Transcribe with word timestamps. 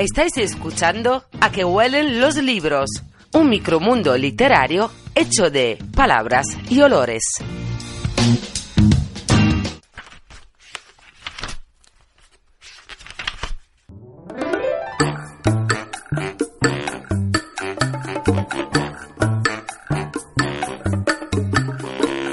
Estáis 0.00 0.34
escuchando 0.38 1.24
A 1.42 1.52
que 1.52 1.62
huelen 1.62 2.22
los 2.22 2.36
libros, 2.36 2.88
un 3.34 3.50
micromundo 3.50 4.16
literario 4.16 4.90
hecho 5.14 5.50
de 5.50 5.76
palabras 5.94 6.46
y 6.70 6.80
olores. 6.80 7.22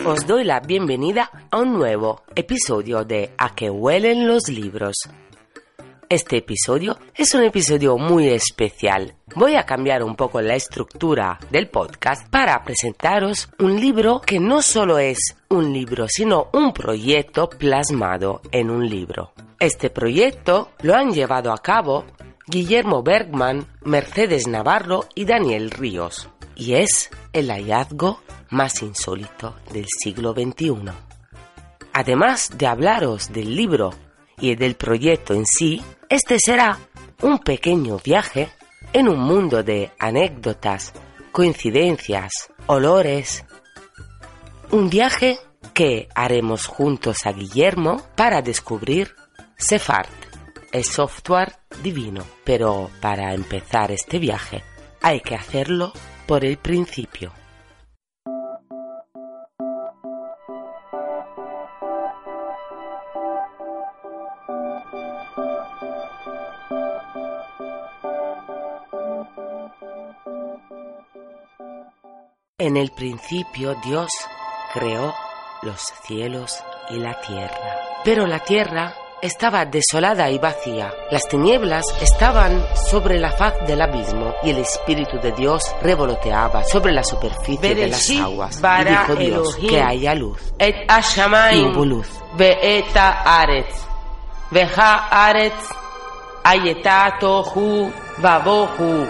Os 0.05 0.25
doy 0.25 0.45
la 0.45 0.61
bienvenida 0.61 1.29
a 1.51 1.57
un 1.57 1.73
nuevo 1.73 2.23
episodio 2.33 3.03
de 3.03 3.33
A 3.37 3.53
que 3.53 3.69
huelen 3.69 4.25
los 4.25 4.47
libros. 4.47 4.95
Este 6.09 6.37
episodio 6.37 6.97
es 7.13 7.33
un 7.33 7.43
episodio 7.43 7.97
muy 7.97 8.29
especial. 8.29 9.15
Voy 9.35 9.55
a 9.55 9.65
cambiar 9.65 10.03
un 10.03 10.15
poco 10.15 10.39
la 10.39 10.55
estructura 10.55 11.37
del 11.51 11.67
podcast 11.67 12.29
para 12.29 12.63
presentaros 12.63 13.49
un 13.59 13.77
libro 13.77 14.21
que 14.21 14.39
no 14.39 14.61
solo 14.61 14.99
es 14.99 15.35
un 15.49 15.73
libro, 15.73 16.07
sino 16.07 16.47
un 16.53 16.71
proyecto 16.71 17.49
plasmado 17.49 18.39
en 18.53 18.69
un 18.69 18.87
libro. 18.87 19.33
Este 19.59 19.89
proyecto 19.89 20.69
lo 20.81 20.95
han 20.95 21.11
llevado 21.11 21.51
a 21.51 21.57
cabo 21.57 22.05
Guillermo 22.47 23.03
Bergman, 23.03 23.67
Mercedes 23.83 24.47
Navarro 24.47 25.09
y 25.13 25.25
Daniel 25.25 25.71
Ríos, 25.71 26.29
y 26.55 26.75
es 26.75 27.09
el 27.33 27.51
hallazgo 27.51 28.21
más 28.49 28.81
insólito 28.81 29.57
del 29.73 29.87
siglo 30.01 30.31
XXI. 30.31 30.89
Además 31.91 32.57
de 32.57 32.65
hablaros 32.65 33.33
del 33.33 33.53
libro 33.53 33.93
y 34.39 34.55
del 34.55 34.75
proyecto 34.75 35.33
en 35.33 35.45
sí, 35.45 35.83
este 36.09 36.37
será 36.39 36.79
un 37.21 37.39
pequeño 37.39 37.97
viaje 38.03 38.49
en 38.93 39.09
un 39.09 39.19
mundo 39.19 39.63
de 39.63 39.91
anécdotas, 39.99 40.93
coincidencias, 41.31 42.31
olores. 42.67 43.45
Un 44.71 44.89
viaje 44.89 45.37
que 45.73 46.07
haremos 46.15 46.65
juntos 46.65 47.25
a 47.25 47.31
Guillermo 47.31 48.01
para 48.15 48.41
descubrir 48.41 49.15
Sefart, 49.57 50.09
el 50.71 50.83
software 50.83 51.53
divino. 51.83 52.23
Pero 52.43 52.89
para 53.01 53.33
empezar 53.33 53.91
este 53.91 54.19
viaje 54.19 54.63
hay 55.01 55.19
que 55.21 55.35
hacerlo 55.35 55.91
por 56.25 56.45
el 56.45 56.57
principio. 56.57 57.33
En 72.67 72.75
el 72.75 72.91
principio 72.91 73.75
Dios 73.75 74.09
creó 74.73 75.15
los 75.61 75.79
cielos 76.03 76.61
y 76.89 76.97
la 76.97 77.17
tierra. 77.21 77.77
Pero 78.03 78.27
la 78.27 78.39
tierra 78.39 78.93
estaba 79.21 79.63
desolada 79.63 80.29
y 80.29 80.37
vacía. 80.37 80.93
Las 81.09 81.21
tinieblas 81.29 81.85
estaban 82.01 82.61
sobre 82.89 83.19
la 83.19 83.31
faz 83.31 83.53
del 83.65 83.81
abismo 83.81 84.33
y 84.43 84.49
el 84.49 84.57
Espíritu 84.57 85.17
de 85.17 85.31
Dios 85.31 85.63
revoloteaba 85.81 86.65
sobre 86.65 86.91
la 86.91 87.05
superficie 87.05 87.73
de 87.73 87.87
las 87.87 88.09
aguas. 88.09 88.61
Y 88.81 88.83
dijo 88.83 89.15
Dios 89.15 89.55
que 89.55 89.81
haya 89.81 90.13
luz. 90.13 90.53
Y 90.59 91.61
hubo 91.61 91.85
luz. 91.85 92.09
Ve'eta 92.35 93.21
aretz. 93.23 93.77
Veja 94.51 95.07
aretz. 95.07 95.69
Ayetatohu 96.43 97.93
babohu. 98.17 99.07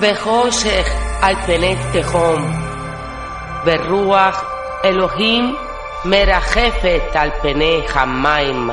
Vejoshech 0.00 0.86
al. 1.22 2.63
Berruach 3.64 4.36
Elohim 4.84 5.56
merajefet 6.04 7.16
al 7.16 7.32
pene 7.40 7.80
hamaim. 7.88 8.70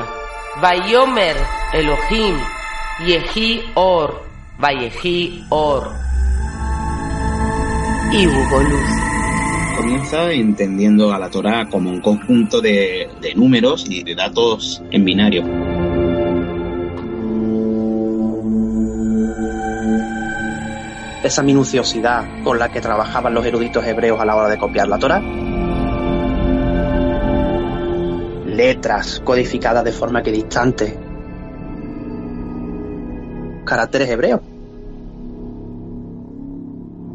Vayomer 0.60 1.36
Elohim 1.72 2.36
yehi 3.06 3.72
or. 3.74 4.20
Vayehi 4.60 5.46
or. 5.50 5.88
Y 8.12 8.26
hubo 8.26 8.60
luz. 8.60 8.90
Comienza 9.76 10.30
entendiendo 10.30 11.12
a 11.12 11.18
la 11.18 11.30
Torah 11.30 11.66
como 11.70 11.90
un 11.90 12.02
conjunto 12.02 12.60
de, 12.60 13.08
de 13.22 13.34
números 13.34 13.86
y 13.88 14.02
de 14.02 14.14
datos 14.14 14.82
en 14.90 15.04
binario. 15.04 15.71
Esa 21.32 21.42
minuciosidad 21.42 22.44
con 22.44 22.58
la 22.58 22.70
que 22.70 22.82
trabajaban 22.82 23.32
los 23.32 23.46
eruditos 23.46 23.82
hebreos 23.86 24.20
a 24.20 24.26
la 24.26 24.36
hora 24.36 24.50
de 24.50 24.58
copiar 24.58 24.86
la 24.86 24.98
Torah. 24.98 25.22
Letras 28.44 29.22
codificadas 29.24 29.82
de 29.82 29.92
forma 29.92 30.20
equidistante. 30.20 30.94
Caracteres 33.64 34.10
hebreos. 34.10 34.42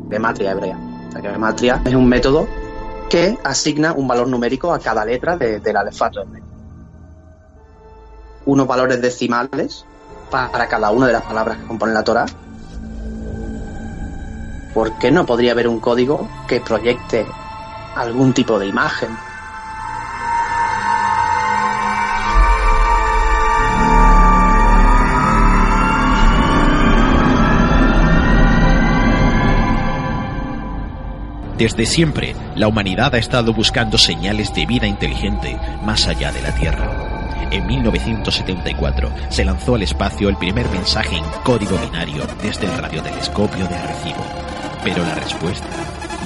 Gematria 0.10 0.52
hebrea. 0.52 0.80
La 1.14 1.22
gematria 1.22 1.82
es 1.86 1.94
un 1.94 2.10
método 2.10 2.48
que 3.12 3.38
asigna 3.44 3.94
un 3.94 4.08
valor 4.08 4.28
numérico 4.28 4.74
a 4.74 4.80
cada 4.80 5.06
letra 5.06 5.38
de, 5.38 5.60
del 5.60 5.78
alefato 5.78 6.24
hebreo. 6.24 6.44
Unos 8.48 8.66
valores 8.66 9.00
decimales 9.00 9.86
para 10.32 10.68
cada 10.68 10.90
una 10.90 11.06
de 11.06 11.14
las 11.14 11.22
palabras 11.22 11.60
que 11.60 11.68
componen 11.68 11.94
la 11.94 12.04
Torah 12.04 12.26
¿por 14.78 14.94
qué 15.00 15.10
no 15.10 15.26
podría 15.26 15.54
haber 15.54 15.68
un 15.68 15.80
código 15.80 16.28
que 16.48 16.62
proyecte 16.62 17.26
algún 17.96 18.32
tipo 18.32 18.60
de 18.60 18.68
imagen? 18.68 19.10
Desde 31.58 31.88
siempre, 31.88 32.36
la 32.56 32.68
humanidad 32.68 33.16
ha 33.16 33.18
estado 33.18 33.56
buscando 33.56 33.98
señales 33.98 34.54
de 34.54 34.68
vida 34.68 34.86
inteligente 34.86 35.60
más 35.82 36.08
allá 36.08 36.32
de 36.32 36.42
la 36.44 36.54
Tierra. 36.54 37.50
En 37.50 37.66
1974 37.66 39.10
se 39.30 39.44
lanzó 39.44 39.74
al 39.74 39.82
espacio 39.82 40.30
el 40.30 40.38
primer 40.38 40.70
mensaje 40.70 41.16
en 41.18 41.24
código 41.44 41.80
binario 41.80 42.28
desde 42.44 42.68
el 42.68 42.78
radiotelescopio 42.78 43.68
de 43.68 43.76
Arecibo 43.76 44.47
pero 44.84 45.04
la 45.04 45.16
respuesta 45.16 45.68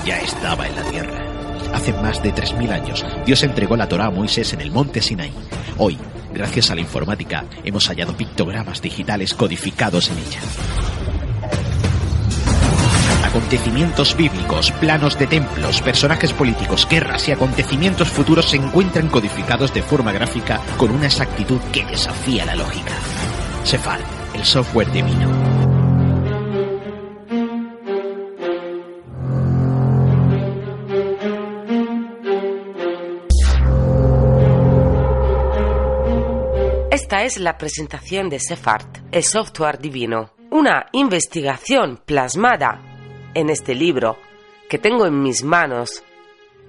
ya 0.06 0.20
estaba 0.20 0.68
en 0.68 0.76
la 0.76 0.84
tierra. 0.84 1.26
Hace 1.74 1.94
más 1.94 2.22
de 2.22 2.34
3.000 2.34 2.72
años, 2.72 3.06
Dios 3.26 3.44
entregó 3.44 3.78
la 3.78 3.88
Torá 3.88 4.06
a 4.06 4.12
Moisés 4.12 4.54
en 4.54 4.62
el 4.62 4.72
monte 4.72 5.02
Sinai. 5.02 5.32
Hoy, 5.78 5.98
gracias 6.34 6.70
a 6.70 6.76
la 6.76 6.82
informática, 6.82 7.46
hemos 7.64 7.88
hallado 7.88 8.16
pictogramas 8.16 8.82
digitales 8.82 9.34
codificados 9.34 10.10
en 10.10 10.18
ella. 10.18 10.40
Acontecimientos 13.32 14.18
bíblicos, 14.18 14.72
planos 14.74 15.18
de 15.18 15.26
templos, 15.26 15.82
personajes 15.82 16.34
políticos, 16.34 16.86
guerras 16.90 17.30
y 17.30 17.32
acontecimientos 17.32 18.10
futuros 18.10 18.50
se 18.50 18.58
encuentran 18.58 19.08
codificados 19.08 19.74
de 19.74 19.82
forma 19.82 20.12
gráfica 20.12 20.60
con 20.76 20.92
una 20.92 21.06
exactitud 21.06 21.60
que 21.72 21.86
desafía 21.86 22.46
la 22.46 22.56
lógica. 22.56 22.92
Cefal, 23.64 24.02
el 24.34 24.44
software 24.44 24.92
divino. 24.92 25.61
Esta 37.12 37.26
es 37.26 37.40
la 37.40 37.58
presentación 37.58 38.30
de 38.30 38.40
Sefart, 38.40 39.00
el 39.12 39.24
software 39.24 39.80
divino, 39.80 40.30
una 40.50 40.86
investigación 40.94 42.00
plasmada 42.06 42.80
en 43.34 43.50
este 43.50 43.76
libro 43.76 44.16
que 44.70 44.78
tengo 44.78 45.06
en 45.06 45.22
mis 45.22 45.44
manos, 45.44 46.06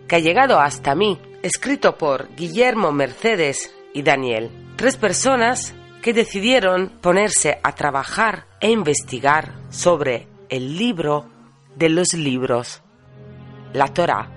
que 0.08 0.16
ha 0.16 0.18
llegado 0.18 0.58
hasta 0.58 0.96
mí, 0.96 1.16
escrito 1.44 1.96
por 1.96 2.34
Guillermo 2.34 2.90
Mercedes 2.90 3.72
y 3.94 4.02
Daniel, 4.02 4.50
tres 4.74 4.96
personas 4.96 5.76
que 6.02 6.12
decidieron 6.12 6.88
ponerse 7.00 7.60
a 7.62 7.76
trabajar 7.76 8.48
e 8.60 8.68
investigar 8.68 9.54
sobre 9.70 10.26
el 10.48 10.76
libro 10.76 11.30
de 11.76 11.88
los 11.88 12.14
libros, 12.14 12.82
la 13.74 13.86
Torá, 13.94 14.28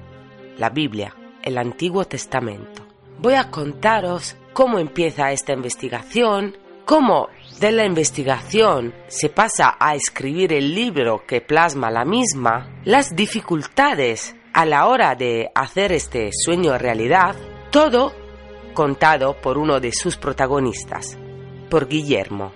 la 0.59 0.69
Biblia, 0.69 1.15
el 1.41 1.57
Antiguo 1.57 2.05
Testamento. 2.05 2.85
Voy 3.17 3.33
a 3.33 3.49
contaros 3.49 4.35
cómo 4.55 4.79
empieza 4.79 5.33
esta 5.33 5.51
investigación, 5.51 6.55
cómo 6.85 7.27
de 7.59 7.73
la 7.73 7.85
investigación 7.85 8.93
se 9.07 9.27
pasa 9.27 9.75
a 9.77 9.95
escribir 9.95 10.53
el 10.53 10.73
libro 10.73 11.25
que 11.27 11.41
plasma 11.41 11.91
la 11.91 12.05
misma, 12.05 12.69
las 12.85 13.17
dificultades 13.17 14.33
a 14.53 14.65
la 14.65 14.87
hora 14.87 15.13
de 15.15 15.51
hacer 15.53 15.91
este 15.91 16.29
sueño 16.31 16.77
realidad, 16.77 17.35
todo 17.69 18.13
contado 18.73 19.35
por 19.41 19.57
uno 19.57 19.81
de 19.81 19.91
sus 19.91 20.15
protagonistas, 20.15 21.17
por 21.69 21.89
Guillermo. 21.89 22.53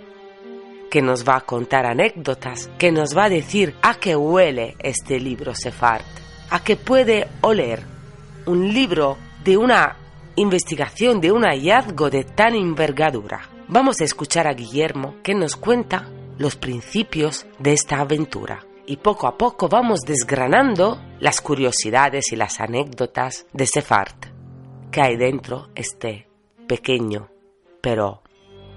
que 0.90 1.02
nos 1.04 1.28
va 1.28 1.36
a 1.36 1.42
contar 1.42 1.86
anécdotas, 1.86 2.72
que 2.80 2.92
nos 2.92 3.16
va 3.16 3.26
a 3.26 3.30
decir 3.30 3.76
a 3.84 4.00
qué 4.00 4.16
huele 4.16 4.76
este 4.80 5.20
libro 5.20 5.54
Sefard, 5.54 6.02
a 6.50 6.64
qué 6.64 6.78
puede 6.78 7.28
oler 7.42 7.84
un 8.48 8.74
libro 8.74 9.18
de 9.44 9.58
una 9.58 9.99
investigación, 10.40 11.20
de 11.20 11.34
un 11.34 11.44
hallazgo 11.44 12.10
de 12.10 12.24
tan 12.24 12.56
envergadura. 12.56 13.50
Vamos 13.68 14.00
a 14.00 14.06
escuchar 14.06 14.48
a 14.48 14.54
Guillermo 14.54 15.16
que 15.22 15.36
nos 15.36 15.58
cuenta 15.58 16.10
los 16.38 16.56
principios 16.56 17.46
de 17.60 17.74
esta 17.74 18.00
aventura 18.00 18.66
y 18.86 18.98
poco 18.98 19.28
a 19.28 19.38
poco 19.38 19.68
vamos 19.68 20.00
desgranando 20.00 20.98
las 21.20 21.42
curiosidades 21.42 22.32
y 22.32 22.38
las 22.38 22.62
anécdotas 22.62 23.48
de 23.52 23.68
Sefard 23.68 24.16
que 24.92 25.02
hay 25.02 25.18
dentro 25.18 25.70
este 25.76 26.30
pequeño 26.68 27.30
pero 27.82 28.24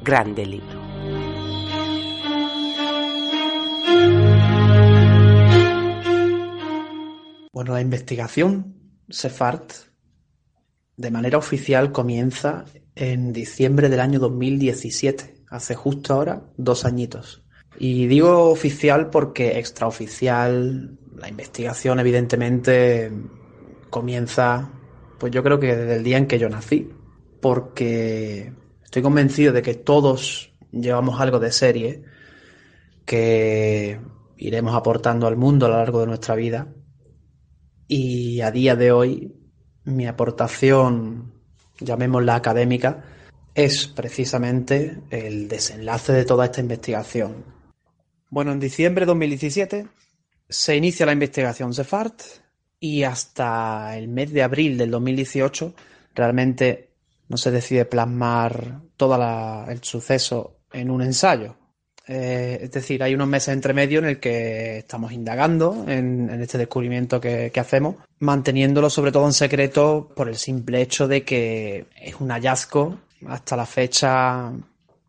grande 0.02 0.44
libro. 0.44 0.80
Bueno, 7.52 7.74
la 7.74 7.80
investigación 7.80 8.74
Sefard 9.08 9.91
de 10.96 11.10
manera 11.10 11.38
oficial 11.38 11.92
comienza 11.92 12.64
en 12.94 13.32
diciembre 13.32 13.88
del 13.88 14.00
año 14.00 14.18
2017, 14.18 15.34
hace 15.48 15.74
justo 15.74 16.14
ahora 16.14 16.42
dos 16.56 16.84
añitos. 16.84 17.42
Y 17.78 18.06
digo 18.06 18.50
oficial 18.50 19.10
porque 19.10 19.58
extraoficial, 19.58 20.98
la 21.16 21.28
investigación 21.28 22.00
evidentemente 22.00 23.10
comienza, 23.90 24.70
pues 25.18 25.32
yo 25.32 25.42
creo 25.42 25.58
que 25.58 25.74
desde 25.74 25.96
el 25.96 26.04
día 26.04 26.18
en 26.18 26.26
que 26.26 26.38
yo 26.38 26.48
nací, 26.48 26.90
porque 27.40 28.52
estoy 28.84 29.02
convencido 29.02 29.52
de 29.52 29.62
que 29.62 29.74
todos 29.74 30.52
llevamos 30.70 31.20
algo 31.20 31.38
de 31.38 31.52
serie 31.52 32.04
que 33.04 34.00
iremos 34.36 34.74
aportando 34.74 35.26
al 35.26 35.36
mundo 35.36 35.66
a 35.66 35.68
lo 35.70 35.76
largo 35.76 36.00
de 36.00 36.06
nuestra 36.06 36.34
vida. 36.34 36.72
Y 37.88 38.40
a 38.40 38.50
día 38.50 38.76
de 38.76 38.92
hoy, 38.92 39.34
mi 39.84 40.06
aportación, 40.06 41.32
llamémosla 41.80 42.34
académica, 42.34 43.04
es 43.54 43.86
precisamente 43.86 44.98
el 45.10 45.48
desenlace 45.48 46.12
de 46.12 46.24
toda 46.24 46.46
esta 46.46 46.60
investigación. 46.60 47.44
Bueno, 48.30 48.52
en 48.52 48.60
diciembre 48.60 49.02
de 49.02 49.06
2017 49.06 49.86
se 50.48 50.76
inicia 50.76 51.06
la 51.06 51.12
investigación 51.12 51.74
Cefart 51.74 52.20
y 52.80 53.02
hasta 53.02 53.96
el 53.96 54.08
mes 54.08 54.32
de 54.32 54.42
abril 54.42 54.78
del 54.78 54.90
2018 54.90 55.74
realmente 56.14 56.90
no 57.28 57.36
se 57.36 57.50
decide 57.50 57.84
plasmar 57.84 58.80
todo 58.96 59.16
el 59.68 59.82
suceso 59.82 60.60
en 60.72 60.90
un 60.90 61.02
ensayo. 61.02 61.56
Eh, 62.06 62.58
es 62.62 62.70
decir, 62.72 63.02
hay 63.02 63.14
unos 63.14 63.28
meses 63.28 63.54
entre 63.54 63.74
medio 63.74 64.00
en 64.00 64.06
el 64.06 64.20
que 64.20 64.78
estamos 64.78 65.12
indagando 65.12 65.84
en, 65.86 66.28
este 66.40 66.58
descubrimiento 66.58 67.20
que, 67.20 67.52
hacemos, 67.56 67.96
manteniéndolo 68.18 68.90
sobre 68.90 69.12
todo 69.12 69.26
en 69.26 69.32
secreto 69.32 70.10
por 70.14 70.28
el 70.28 70.36
simple 70.36 70.82
hecho 70.82 71.06
de 71.06 71.24
que 71.24 71.86
es 72.00 72.16
un 72.20 72.30
hallazgo 72.30 72.98
hasta 73.26 73.56
la 73.56 73.66
fecha 73.66 74.52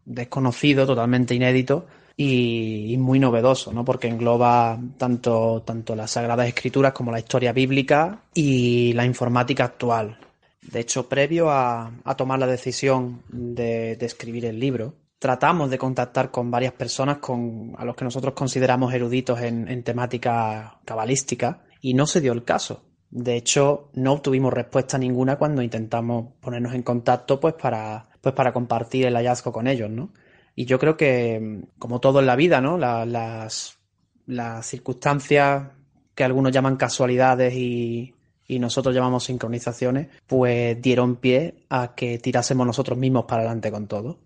desconocido, 0.06 0.86
totalmente 0.86 1.34
inédito 1.34 1.88
y, 2.16 2.96
muy 3.00 3.20
novedoso, 3.20 3.74
¿no? 3.74 3.84
Porque 3.84 4.08
engloba 4.08 4.80
tanto, 4.98 5.64
tanto 5.66 5.96
las 5.96 6.12
Sagradas 6.12 6.48
Escrituras 6.48 6.94
como 6.94 7.12
la 7.12 7.20
historia 7.20 7.54
bíblica 7.54 8.20
y 8.34 8.94
la 8.94 9.06
informática 9.06 9.66
actual. 9.66 10.18
De 10.62 10.80
hecho, 10.80 11.10
previo 11.10 11.50
a, 11.50 11.92
tomar 12.18 12.40
la 12.40 12.48
decisión 12.48 13.22
de, 13.30 13.94
escribir 13.94 14.46
el 14.46 14.60
libro, 14.60 14.94
tratamos 15.24 15.70
de 15.70 15.78
contactar 15.78 16.32
con 16.32 16.52
varias 16.52 16.74
personas 16.74 17.20
con, 17.20 17.74
a 17.78 17.86
los 17.86 17.96
que 17.96 18.04
nosotros 18.04 18.34
consideramos 18.34 18.94
eruditos 18.94 19.40
en, 19.40 19.82
temática 19.82 20.80
cabalística 20.84 21.64
y 21.80 21.94
no 21.94 22.06
se 22.06 22.20
dio 22.20 22.34
el 22.34 22.44
caso. 22.44 22.84
De 23.10 23.38
hecho, 23.38 23.90
no 23.94 24.12
obtuvimos 24.12 24.52
respuesta 24.52 24.98
ninguna 24.98 25.38
cuando 25.38 25.62
intentamos 25.62 26.34
ponernos 26.42 26.74
en 26.74 26.84
contacto 26.84 27.40
pues 27.40 27.54
para, 27.54 28.10
pues 28.20 28.36
para 28.36 28.52
compartir 28.52 29.06
el 29.06 29.16
hallazgo 29.16 29.54
con 29.54 29.68
ellos, 29.68 29.90
¿no? 29.90 30.12
Y 30.56 30.66
yo 30.66 30.78
creo 30.78 30.98
que, 30.98 31.62
como 31.80 32.02
todo 32.02 32.20
en 32.20 32.26
la 32.26 32.36
vida, 32.36 32.60
¿no? 32.60 32.78
las, 32.78 33.78
las 34.26 34.66
circunstancias 34.66 35.70
que 36.16 36.26
algunos 36.26 36.52
llaman 36.52 36.76
casualidades 36.76 37.54
y, 37.54 38.14
y 38.46 38.60
nosotros 38.60 38.94
llamamos 38.94 39.24
sincronizaciones, 39.24 40.10
pues 40.28 40.82
dieron 40.82 41.16
pie 41.16 41.64
a 41.70 41.96
que 41.96 42.18
tirásemos 42.18 42.68
nosotros 42.68 42.98
mismos 42.98 43.24
para 43.24 43.44
adelante 43.44 43.72
con 43.72 43.88
todo. 43.88 44.20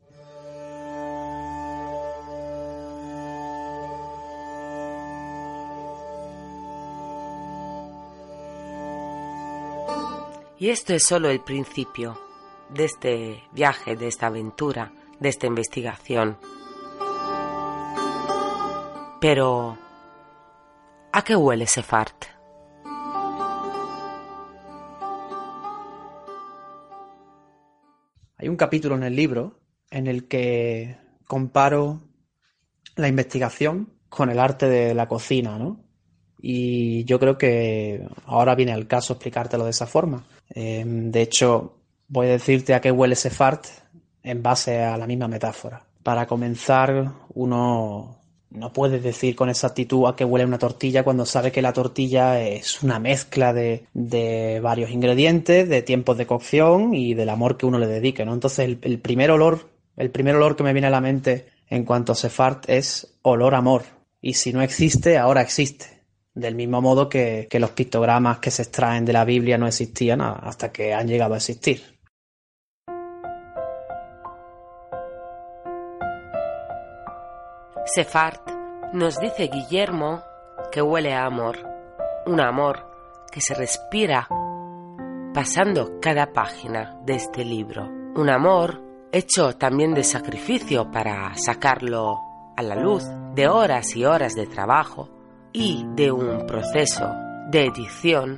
Y 10.60 10.70
esto 10.70 10.96
es 10.96 11.04
solo 11.04 11.30
el 11.30 11.42
principio 11.42 12.20
de 12.70 12.86
este 12.86 13.44
viaje, 13.52 13.96
de 13.96 14.08
esta 14.08 14.28
aventura, 14.28 14.92
de 15.20 15.30
esta 15.30 15.46
investigación. 15.46 16.38
Pero, 19.22 19.78
¿a 21.12 21.24
qué 21.24 21.36
huele 21.36 21.68
Sefart? 21.68 22.26
Hay 28.40 28.50
un 28.50 28.56
capítulo 28.56 28.96
en 28.96 29.04
el 29.04 29.16
libro 29.16 29.60
en 29.92 30.08
el 30.08 30.28
que 30.28 30.98
comparo 31.28 32.02
la 32.96 33.08
investigación 33.08 33.94
con 34.10 34.32
el 34.32 34.40
arte 34.40 34.68
de 34.68 34.96
la 34.96 35.08
cocina, 35.08 35.60
¿no? 35.60 35.87
Y 36.40 37.04
yo 37.06 37.20
creo 37.20 37.38
que 37.38 38.08
ahora 38.26 38.56
viene 38.56 38.74
al 38.74 38.88
caso 38.88 39.14
explicártelo 39.14 39.64
de 39.64 39.72
esa 39.72 39.88
forma. 39.88 40.26
Em, 40.50 41.12
de 41.12 41.22
hecho, 41.22 41.78
voy 42.08 42.28
a 42.28 42.32
decirte 42.32 42.74
a 42.74 42.82
qué 42.82 42.92
huele 42.92 43.14
ese 43.14 43.30
fart 43.30 43.66
en 44.24 44.44
base 44.44 44.84
a 44.84 44.98
la 44.98 45.08
misma 45.08 45.28
metáfora. 45.28 45.84
Para 46.04 46.28
comenzar, 46.28 47.12
uno 47.34 48.18
no 48.50 48.72
puede 48.72 49.00
decir 49.00 49.36
con 49.36 49.50
exactitud 49.50 50.08
a 50.08 50.16
qué 50.16 50.24
huele 50.24 50.46
una 50.46 50.58
tortilla 50.58 51.04
cuando 51.04 51.26
sabe 51.26 51.52
que 51.52 51.62
la 51.62 51.74
tortilla 51.74 52.40
es 52.42 52.82
una 52.82 52.98
mezcla 53.00 53.54
de, 53.54 54.60
varios 54.62 54.92
ingredientes, 54.92 55.68
de 55.68 55.82
tiempos 55.82 56.18
de 56.18 56.28
cocción 56.28 56.94
y 56.94 57.14
del 57.14 57.30
amor 57.30 57.58
que 57.58 57.66
uno 57.66 57.78
le 57.78 57.88
dedique, 57.88 58.26
¿no? 58.26 58.34
Entonces, 58.34 58.60
el, 58.60 58.80
el 58.84 59.00
primer 59.00 59.32
olor, 59.32 59.70
el 59.98 60.12
primer 60.12 60.36
olor 60.36 60.56
que 60.56 60.64
me 60.64 60.74
viene 60.74 60.88
a 60.88 60.92
la 60.92 61.02
mente 61.02 61.48
en 61.70 61.84
cuanto 61.84 62.14
a 62.14 62.16
Sefart 62.16 62.70
es 62.70 63.18
olor 63.22 63.54
amor. 63.54 63.84
Y 64.22 64.34
si 64.34 64.54
no 64.54 64.62
existe, 64.62 65.18
ahora 65.18 65.42
existe 65.42 65.97
del 66.38 66.56
mismo 66.56 66.82
modo 66.82 67.10
que, 67.10 67.48
los 67.60 67.72
pictogramas 67.72 68.38
que 68.38 68.52
se 68.52 68.62
extraen 68.62 69.06
de 69.06 69.14
la 69.14 69.26
Biblia 69.26 69.58
no 69.58 69.68
existían 69.68 70.22
hasta 70.22 70.72
que 70.72 70.94
han 70.94 71.08
llegado 71.08 71.34
a 71.34 71.38
existir. 71.38 71.82
Sefart 77.86 78.50
nos 78.94 79.20
dice 79.20 79.50
Guillermo 79.52 80.22
que 80.72 80.82
huele 80.82 81.14
a 81.14 81.26
amor, 81.26 81.58
un 82.28 82.40
amor 82.40 82.86
que 83.32 83.42
se 83.42 83.56
respira 83.56 84.28
pasando 85.34 86.00
cada 86.00 86.32
página 86.34 87.00
de 87.04 87.16
este 87.16 87.44
libro, 87.44 87.88
un 88.16 88.30
amor 88.30 88.82
hecho 89.12 89.56
también 89.56 89.94
de 89.94 90.04
sacrificio 90.04 90.92
para 90.92 91.34
sacarlo 91.36 92.20
a 92.56 92.62
la 92.62 92.76
luz, 92.76 93.06
de 93.34 93.48
horas 93.48 93.96
y 93.96 94.06
horas 94.06 94.34
de 94.34 94.48
trabajo, 94.48 95.17
y 95.60 95.84
de 95.96 96.12
un 96.12 96.46
proceso 96.46 97.10
de 97.50 97.66
edición 97.66 98.38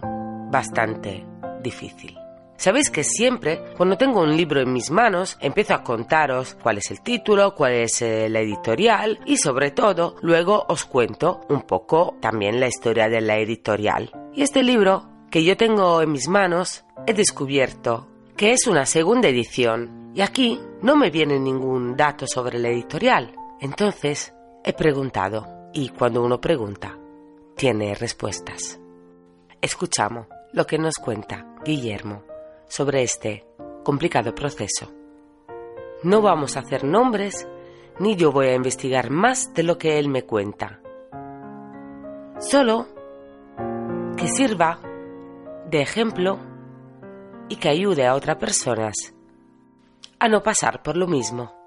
bastante 0.49 1.25
difícil. 1.61 2.17
Sabéis 2.55 2.89
que 2.89 3.03
siempre, 3.03 3.61
cuando 3.75 3.97
tengo 3.97 4.21
un 4.21 4.37
libro 4.37 4.61
en 4.61 4.71
mis 4.71 4.89
manos, 4.89 5.37
empiezo 5.41 5.73
a 5.73 5.83
contaros 5.83 6.55
cuál 6.63 6.77
es 6.77 6.89
el 6.91 7.01
título, 7.01 7.55
cuál 7.55 7.73
es 7.73 8.01
la 8.01 8.39
editorial 8.39 9.19
y 9.25 9.35
sobre 9.35 9.71
todo 9.71 10.15
luego 10.21 10.65
os 10.69 10.85
cuento 10.85 11.41
un 11.49 11.63
poco 11.63 12.15
también 12.21 12.61
la 12.61 12.67
historia 12.67 13.09
de 13.09 13.19
la 13.19 13.37
editorial. 13.37 14.11
Y 14.33 14.41
este 14.41 14.63
libro 14.63 15.09
que 15.29 15.43
yo 15.43 15.57
tengo 15.57 16.01
en 16.01 16.13
mis 16.13 16.29
manos 16.29 16.85
he 17.05 17.13
descubierto 17.13 18.07
que 18.37 18.53
es 18.53 18.65
una 18.65 18.85
segunda 18.85 19.27
edición 19.27 20.13
y 20.15 20.21
aquí 20.21 20.57
no 20.81 20.95
me 20.95 21.09
viene 21.09 21.37
ningún 21.37 21.97
dato 21.97 22.25
sobre 22.27 22.59
la 22.59 22.69
editorial. 22.69 23.35
Entonces 23.59 24.33
he 24.63 24.71
preguntado 24.71 25.69
y 25.73 25.89
cuando 25.89 26.23
uno 26.23 26.39
pregunta 26.39 26.98
tiene 27.59 27.93
respuestas. 27.93 28.79
Escuchamos 29.59 30.27
lo 30.53 30.65
que 30.65 30.77
nos 30.77 30.95
cuenta 30.95 31.45
Guillermo 31.65 32.23
sobre 32.69 33.03
este 33.03 33.45
complicado 33.83 34.33
proceso. 34.33 34.89
No 36.03 36.21
vamos 36.21 36.55
a 36.55 36.61
hacer 36.61 36.85
nombres 36.85 37.49
ni 37.99 38.15
yo 38.15 38.31
voy 38.31 38.47
a 38.47 38.55
investigar 38.55 39.09
más 39.09 39.53
de 39.53 39.63
lo 39.63 39.77
que 39.77 39.99
él 39.99 40.07
me 40.07 40.23
cuenta. 40.23 40.79
Solo 42.39 42.87
que 44.15 44.29
sirva 44.29 44.79
de 45.69 45.81
ejemplo 45.81 46.39
y 47.49 47.57
que 47.57 47.67
ayude 47.67 48.07
a 48.07 48.15
otras 48.15 48.37
personas 48.37 48.95
a 50.17 50.29
no 50.29 50.41
pasar 50.41 50.81
por 50.81 50.95
lo 50.95 51.07
mismo. 51.07 51.58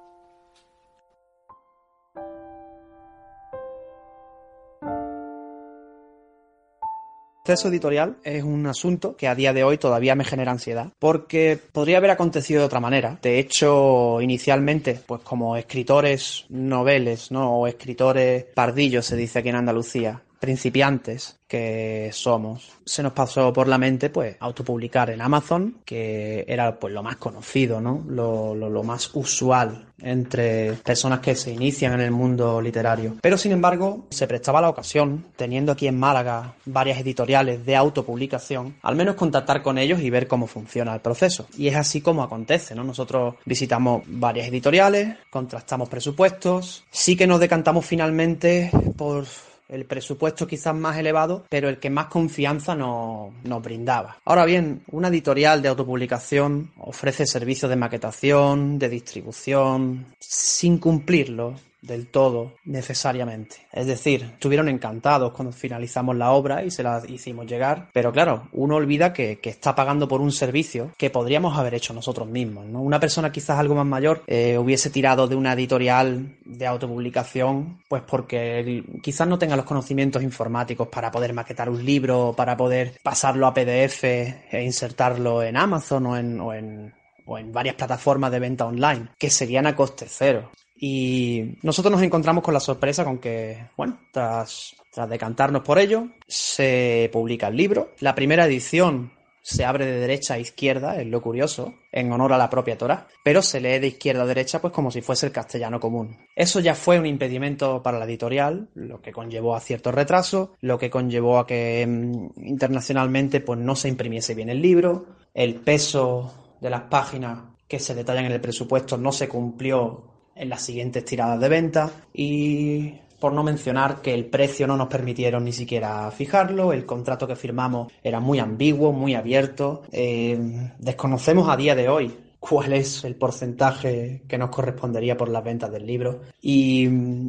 Proceso 7.52 7.68
editorial 7.68 8.16
es 8.24 8.42
un 8.44 8.66
asunto 8.66 9.14
que 9.14 9.28
a 9.28 9.34
día 9.34 9.52
de 9.52 9.62
hoy 9.62 9.76
todavía 9.76 10.14
me 10.14 10.24
genera 10.24 10.52
ansiedad, 10.52 10.90
porque 10.98 11.58
podría 11.72 11.98
haber 11.98 12.10
acontecido 12.10 12.60
de 12.60 12.66
otra 12.66 12.80
manera. 12.80 13.18
De 13.20 13.38
hecho, 13.38 14.22
inicialmente, 14.22 14.98
pues 15.06 15.20
como 15.20 15.58
escritores 15.58 16.46
noveles, 16.48 17.30
¿no? 17.30 17.58
O 17.58 17.66
escritores 17.66 18.44
pardillos, 18.54 19.04
se 19.04 19.16
dice 19.16 19.40
aquí 19.40 19.50
en 19.50 19.56
Andalucía, 19.56 20.22
principiantes 20.42 21.38
que 21.46 22.10
somos, 22.12 22.72
se 22.84 23.02
nos 23.02 23.12
pasó 23.12 23.52
por 23.52 23.68
la 23.68 23.78
mente 23.78 24.10
pues 24.10 24.36
autopublicar 24.40 25.10
en 25.10 25.20
Amazon, 25.20 25.76
que 25.84 26.44
era 26.48 26.80
pues 26.80 26.92
lo 26.92 27.02
más 27.02 27.16
conocido, 27.16 27.80
¿no? 27.80 28.04
Lo, 28.08 28.54
lo, 28.54 28.82
más 28.82 29.10
usual 29.14 29.86
entre 30.00 30.72
personas 30.72 31.20
que 31.20 31.36
se 31.36 31.52
inician 31.52 31.92
en 31.92 32.00
el 32.00 32.10
mundo 32.10 32.60
literario. 32.60 33.18
Pero 33.20 33.38
sin 33.38 33.52
embargo, 33.52 34.06
se 34.10 34.26
prestaba 34.26 34.60
la 34.60 34.70
ocasión, 34.70 35.26
teniendo 35.36 35.70
aquí 35.70 35.86
en 35.86 35.98
Málaga 35.98 36.54
varias 36.64 36.98
editoriales 36.98 37.64
de 37.64 37.76
autopublicación, 37.76 38.74
al 38.82 38.96
menos 38.96 39.14
contactar 39.14 39.62
con 39.62 39.78
ellos 39.78 40.00
y 40.00 40.10
ver 40.10 40.26
cómo 40.26 40.48
funciona 40.48 40.94
el 40.94 41.00
proceso. 41.00 41.46
Y 41.56 41.68
es 41.68 41.76
así 41.76 42.00
como 42.00 42.24
acontece, 42.24 42.74
¿no? 42.74 42.82
Nosotros 42.82 43.36
visitamos 43.44 44.02
varias 44.06 44.48
editoriales, 44.48 45.18
contrastamos 45.30 45.88
presupuestos, 45.88 46.82
sí 46.90 47.14
que 47.14 47.28
nos 47.28 47.38
decantamos 47.38 47.86
finalmente 47.86 48.70
por 48.96 49.26
el 49.72 49.86
presupuesto 49.86 50.46
quizás 50.46 50.74
más 50.74 50.98
elevado, 50.98 51.44
pero 51.48 51.68
el 51.68 51.78
que 51.78 51.90
más 51.90 52.06
confianza 52.06 52.74
nos, 52.74 53.32
brindaba. 53.62 54.18
Ahora 54.24 54.44
bien, 54.44 54.82
una 54.90 55.08
editorial 55.08 55.62
de 55.62 55.68
autopublicación 55.68 56.70
ofrece 56.78 57.26
servicios 57.26 57.70
de 57.70 57.76
maquetación, 57.76 58.78
de 58.78 58.88
distribución, 58.88 60.06
sin 60.18 60.78
cumplirlo 60.78 61.54
del 61.82 62.06
todo 62.06 62.54
necesariamente. 62.64 63.56
Es 63.72 63.86
decir, 63.86 64.30
estuvieron 64.34 64.68
encantados 64.68 65.32
cuando 65.32 65.52
finalizamos 65.52 66.16
la 66.16 66.30
obra 66.30 66.64
y 66.64 66.70
se 66.70 66.82
la 66.82 67.02
hicimos 67.08 67.46
llegar, 67.46 67.88
pero 67.92 68.12
claro, 68.12 68.48
uno 68.52 68.76
olvida 68.76 69.12
que, 69.12 69.40
está 69.42 69.74
pagando 69.74 70.08
por 70.08 70.22
un 70.22 70.32
servicio 70.32 70.92
que 70.96 71.10
podríamos 71.10 71.58
haber 71.58 71.74
hecho 71.74 71.92
nosotros 71.92 72.26
mismos. 72.26 72.64
¿no? 72.66 72.80
Una 72.80 72.98
persona 72.98 73.30
quizás 73.30 73.58
algo 73.58 73.74
más 73.74 73.84
mayor 73.84 74.22
eh, 74.26 74.56
hubiese 74.56 74.88
tirado 74.88 75.26
de 75.26 75.36
una 75.36 75.52
editorial 75.52 76.36
de 76.44 76.66
autopublicación, 76.66 77.82
pues 77.88 78.02
porque 78.02 78.82
quizás 79.02 79.28
no 79.28 79.38
tenga 79.38 79.56
los 79.56 79.66
conocimientos 79.66 80.22
informáticos 80.22 80.88
para 80.88 81.10
poder 81.10 81.34
maquetar 81.34 81.68
un 81.68 81.84
libro, 81.84 82.32
para 82.34 82.56
poder 82.56 82.98
pasarlo 83.02 83.46
a 83.46 83.52
PDF 83.52 84.04
e 84.04 84.62
insertarlo 84.64 85.42
en 85.42 85.56
Amazon 85.56 86.06
o 86.06 86.16
en, 86.16 86.40
o 86.40 86.54
en 86.54 86.94
o 87.24 87.38
en 87.38 87.52
varias 87.52 87.76
plataformas 87.76 88.32
de 88.32 88.40
venta 88.40 88.66
online, 88.66 89.08
que 89.18 89.30
serían 89.30 89.66
a 89.66 89.76
coste 89.76 90.06
cero. 90.08 90.50
Y 90.84 91.58
nosotros 91.62 91.92
nos 91.92 92.02
encontramos 92.02 92.42
con 92.42 92.52
la 92.52 92.58
sorpresa 92.58 93.04
con 93.04 93.18
que, 93.18 93.68
bueno, 93.76 94.00
tras, 94.10 94.74
tras 94.92 95.08
decantarnos 95.08 95.62
por 95.62 95.78
ello, 95.78 96.08
se 96.26 97.08
publica 97.12 97.46
el 97.46 97.56
libro. 97.56 97.92
La 98.00 98.16
primera 98.16 98.46
edición 98.46 99.12
se 99.40 99.64
abre 99.64 99.86
de 99.86 100.00
derecha 100.00 100.34
a 100.34 100.40
izquierda, 100.40 101.00
es 101.00 101.06
lo 101.06 101.22
curioso, 101.22 101.72
en 101.92 102.10
honor 102.10 102.32
a 102.32 102.38
la 102.38 102.50
propia 102.50 102.76
Torah, 102.76 103.06
pero 103.22 103.42
se 103.42 103.60
lee 103.60 103.78
de 103.78 103.86
izquierda 103.86 104.24
a 104.24 104.26
derecha 104.26 104.60
pues 104.60 104.72
como 104.72 104.90
si 104.90 105.02
fuese 105.02 105.26
el 105.26 105.32
castellano 105.32 105.78
común. 105.78 106.16
Eso 106.34 106.58
ya 106.58 106.74
fue 106.74 106.98
un 106.98 107.06
impedimento 107.06 107.80
para 107.80 108.00
la 108.00 108.04
editorial, 108.04 108.68
lo 108.74 109.00
que 109.00 109.12
conllevó 109.12 109.54
a 109.54 109.60
cierto 109.60 109.92
retraso, 109.92 110.54
lo 110.62 110.80
que 110.80 110.90
conllevó 110.90 111.38
a 111.38 111.46
que 111.46 111.86
mm, 111.86 112.44
internacionalmente 112.44 113.38
pues 113.38 113.60
no 113.60 113.76
se 113.76 113.88
imprimiese 113.88 114.34
bien 114.34 114.50
el 114.50 114.60
libro, 114.60 115.06
el 115.32 115.60
peso 115.60 116.56
de 116.60 116.70
las 116.70 116.82
páginas 116.82 117.38
que 117.68 117.78
se 117.78 117.94
detallan 117.94 118.24
en 118.24 118.32
el 118.32 118.40
presupuesto 118.40 118.96
no 118.96 119.12
se 119.12 119.28
cumplió 119.28 120.11
en 120.42 120.48
las 120.48 120.62
siguientes 120.62 121.04
tiradas 121.04 121.40
de 121.40 121.48
venta. 121.48 121.90
Y 122.12 122.94
por 123.18 123.32
no 123.32 123.44
mencionar 123.44 124.02
que 124.02 124.12
el 124.12 124.26
precio 124.26 124.66
no 124.66 124.76
nos 124.76 124.88
permitieron 124.88 125.44
ni 125.44 125.52
siquiera 125.52 126.10
fijarlo, 126.10 126.72
el 126.72 126.84
contrato 126.84 127.26
que 127.26 127.36
firmamos 127.36 127.92
era 128.02 128.18
muy 128.18 128.40
ambiguo, 128.40 128.92
muy 128.92 129.14
abierto, 129.14 129.82
eh, 129.92 130.36
desconocemos 130.78 131.48
a 131.48 131.56
día 131.56 131.76
de 131.76 131.88
hoy 131.88 132.12
cuál 132.40 132.72
es 132.72 133.04
el 133.04 133.14
porcentaje 133.14 134.24
que 134.26 134.36
nos 134.36 134.50
correspondería 134.50 135.16
por 135.16 135.28
las 135.28 135.44
ventas 135.44 135.70
del 135.70 135.86
libro. 135.86 136.22
Y 136.40 136.88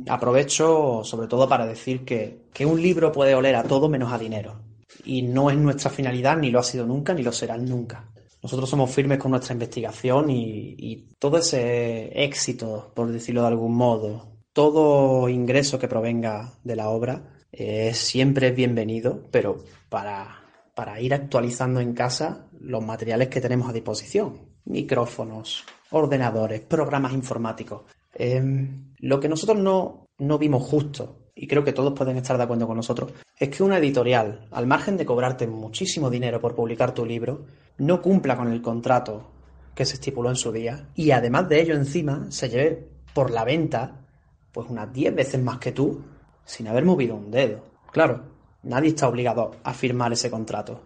aprovecho 0.09 1.01
sobre 1.03 1.27
todo 1.27 1.47
para 1.47 1.67
decir 1.67 2.03
que, 2.03 2.45
que 2.51 2.65
un 2.65 2.81
libro 2.81 3.11
puede 3.11 3.35
oler 3.35 3.55
a 3.55 3.63
todo 3.63 3.87
menos 3.87 4.11
a 4.11 4.17
dinero. 4.17 4.55
Y 5.05 5.21
no 5.21 5.51
es 5.51 5.57
nuestra 5.57 5.91
finalidad, 5.91 6.37
ni 6.37 6.49
lo 6.49 6.59
ha 6.59 6.63
sido 6.63 6.87
nunca, 6.87 7.13
ni 7.13 7.21
lo 7.21 7.31
será 7.31 7.55
nunca. 7.57 8.05
Nosotros 8.43 8.69
somos 8.69 8.91
firmes 8.91 9.19
con 9.19 9.31
nuestra 9.31 9.53
investigación 9.53 10.29
y, 10.29 11.07
todo 11.17 11.37
ese 11.37 12.11
éxito, 12.25 12.91
por 12.93 13.09
decirlo 13.09 13.41
de 13.41 13.47
algún 13.47 13.73
modo, 13.73 14.33
todo 14.51 15.29
ingreso 15.29 15.79
que 15.79 15.87
provenga 15.87 16.51
de 16.61 16.75
la 16.75 16.89
obra 16.89 17.23
es 17.53 17.97
siempre 17.97 18.49
es 18.49 18.55
bienvenido, 18.55 19.23
pero 19.31 19.63
para, 19.87 20.43
para 20.75 20.99
ir 20.99 21.13
actualizando 21.13 21.79
en 21.79 21.93
casa 21.93 22.49
los 22.59 22.83
materiales 22.83 23.29
que 23.29 23.39
tenemos 23.39 23.69
a 23.69 23.73
disposición. 23.73 24.41
Micrófonos, 24.65 25.63
ordenadores, 25.91 26.59
programas 26.61 27.13
informáticos. 27.13 27.83
Em, 28.13 28.93
lo 28.99 29.21
que 29.21 29.29
nosotros 29.29 29.57
no, 29.57 30.05
no 30.17 30.37
vimos 30.37 30.63
justo 30.63 31.23
y 31.33 31.47
creo 31.47 31.63
que 31.63 31.73
todos 31.73 31.93
pueden 31.93 32.17
estar 32.17 32.37
de 32.37 32.43
acuerdo 32.43 32.67
con 32.67 32.77
nosotros, 32.77 33.13
es 33.39 33.49
que 33.49 33.63
una 33.63 33.77
editorial, 33.77 34.47
al 34.51 34.67
margen 34.67 34.97
de 34.97 35.05
cobrarte 35.05 35.47
muchísimo 35.47 36.09
dinero 36.09 36.39
por 36.39 36.55
publicar 36.55 36.93
tu 36.93 37.05
libro, 37.05 37.45
no 37.77 38.01
cumpla 38.01 38.37
con 38.37 38.51
el 38.51 38.61
contrato 38.61 39.29
que 39.75 39.85
se 39.85 39.95
estipuló 39.95 40.29
en 40.29 40.35
su 40.35 40.51
día 40.51 40.89
y 40.95 41.11
además 41.11 41.49
de 41.49 41.61
ello 41.61 41.75
encima 41.75 42.27
se 42.29 42.49
lleve 42.49 42.87
por 43.13 43.31
la 43.31 43.43
venta 43.43 43.99
pues 44.51 44.69
unas 44.69 44.93
10 44.93 45.15
veces 45.15 45.41
más 45.41 45.57
que 45.57 45.71
tú 45.71 46.01
sin 46.45 46.67
haber 46.67 46.85
movido 46.85 47.15
un 47.15 47.31
dedo. 47.31 47.63
Claro, 47.91 48.23
nadie 48.63 48.89
está 48.89 49.07
obligado 49.07 49.55
a 49.63 49.73
firmar 49.73 50.13
ese 50.13 50.29
contrato, 50.29 50.81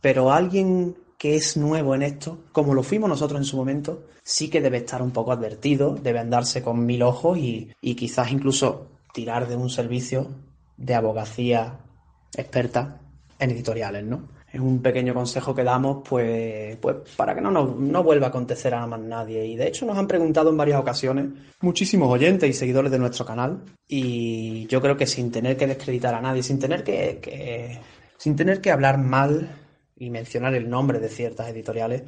pero 0.00 0.32
alguien 0.32 0.96
que 1.18 1.36
es 1.36 1.56
nuevo 1.56 1.94
en 1.94 2.02
esto, 2.02 2.44
como 2.52 2.74
lo 2.74 2.82
fuimos 2.82 3.08
nosotros 3.08 3.40
en 3.40 3.44
su 3.44 3.56
momento, 3.56 4.04
sí 4.22 4.50
que 4.50 4.60
debe 4.60 4.78
estar 4.78 5.00
un 5.00 5.12
poco 5.12 5.32
advertido, 5.32 5.94
debe 5.94 6.18
andarse 6.18 6.62
con 6.62 6.84
mil 6.84 7.02
ojos 7.02 7.38
y, 7.38 7.72
y 7.80 7.94
quizás 7.94 8.30
incluso 8.30 8.88
tirar 9.14 9.48
de 9.48 9.56
un 9.56 9.70
servicio 9.70 10.28
de 10.76 10.94
abogacía 10.94 11.78
experta 12.36 13.00
en 13.38 13.50
editoriales, 13.50 14.04
¿no? 14.04 14.28
Es 14.56 14.62
un 14.62 14.80
pequeño 14.80 15.12
consejo 15.12 15.54
que 15.54 15.62
damos, 15.62 16.02
pues, 16.08 16.78
pues 16.78 16.96
para 17.14 17.34
que 17.34 17.42
no, 17.42 17.50
no 17.50 18.02
vuelva 18.02 18.28
a 18.28 18.28
acontecer 18.30 18.72
a 18.72 18.86
más 18.86 18.98
nadie. 18.98 19.44
Y 19.44 19.54
de 19.54 19.68
hecho 19.68 19.84
nos 19.84 19.98
han 19.98 20.08
preguntado 20.08 20.48
en 20.48 20.56
varias 20.56 20.80
ocasiones 20.80 21.26
muchísimos 21.60 22.10
oyentes 22.10 22.48
y 22.48 22.54
seguidores 22.54 22.90
de 22.90 22.98
nuestro 22.98 23.26
canal. 23.26 23.60
Y 23.86 24.66
yo 24.68 24.80
creo 24.80 24.96
que 24.96 25.06
sin 25.06 25.30
tener 25.30 25.58
que 25.58 25.66
descreditar 25.66 26.14
a 26.14 26.22
nadie, 26.22 26.42
sin 26.42 26.58
tener 26.58 26.84
que, 26.84 27.18
que 27.20 27.80
sin 28.16 28.34
tener 28.34 28.62
que 28.62 28.70
hablar 28.70 28.96
mal 28.96 29.50
y 29.94 30.08
mencionar 30.08 30.54
el 30.54 30.70
nombre 30.70 31.00
de 31.00 31.10
ciertas 31.10 31.50
editoriales, 31.50 32.04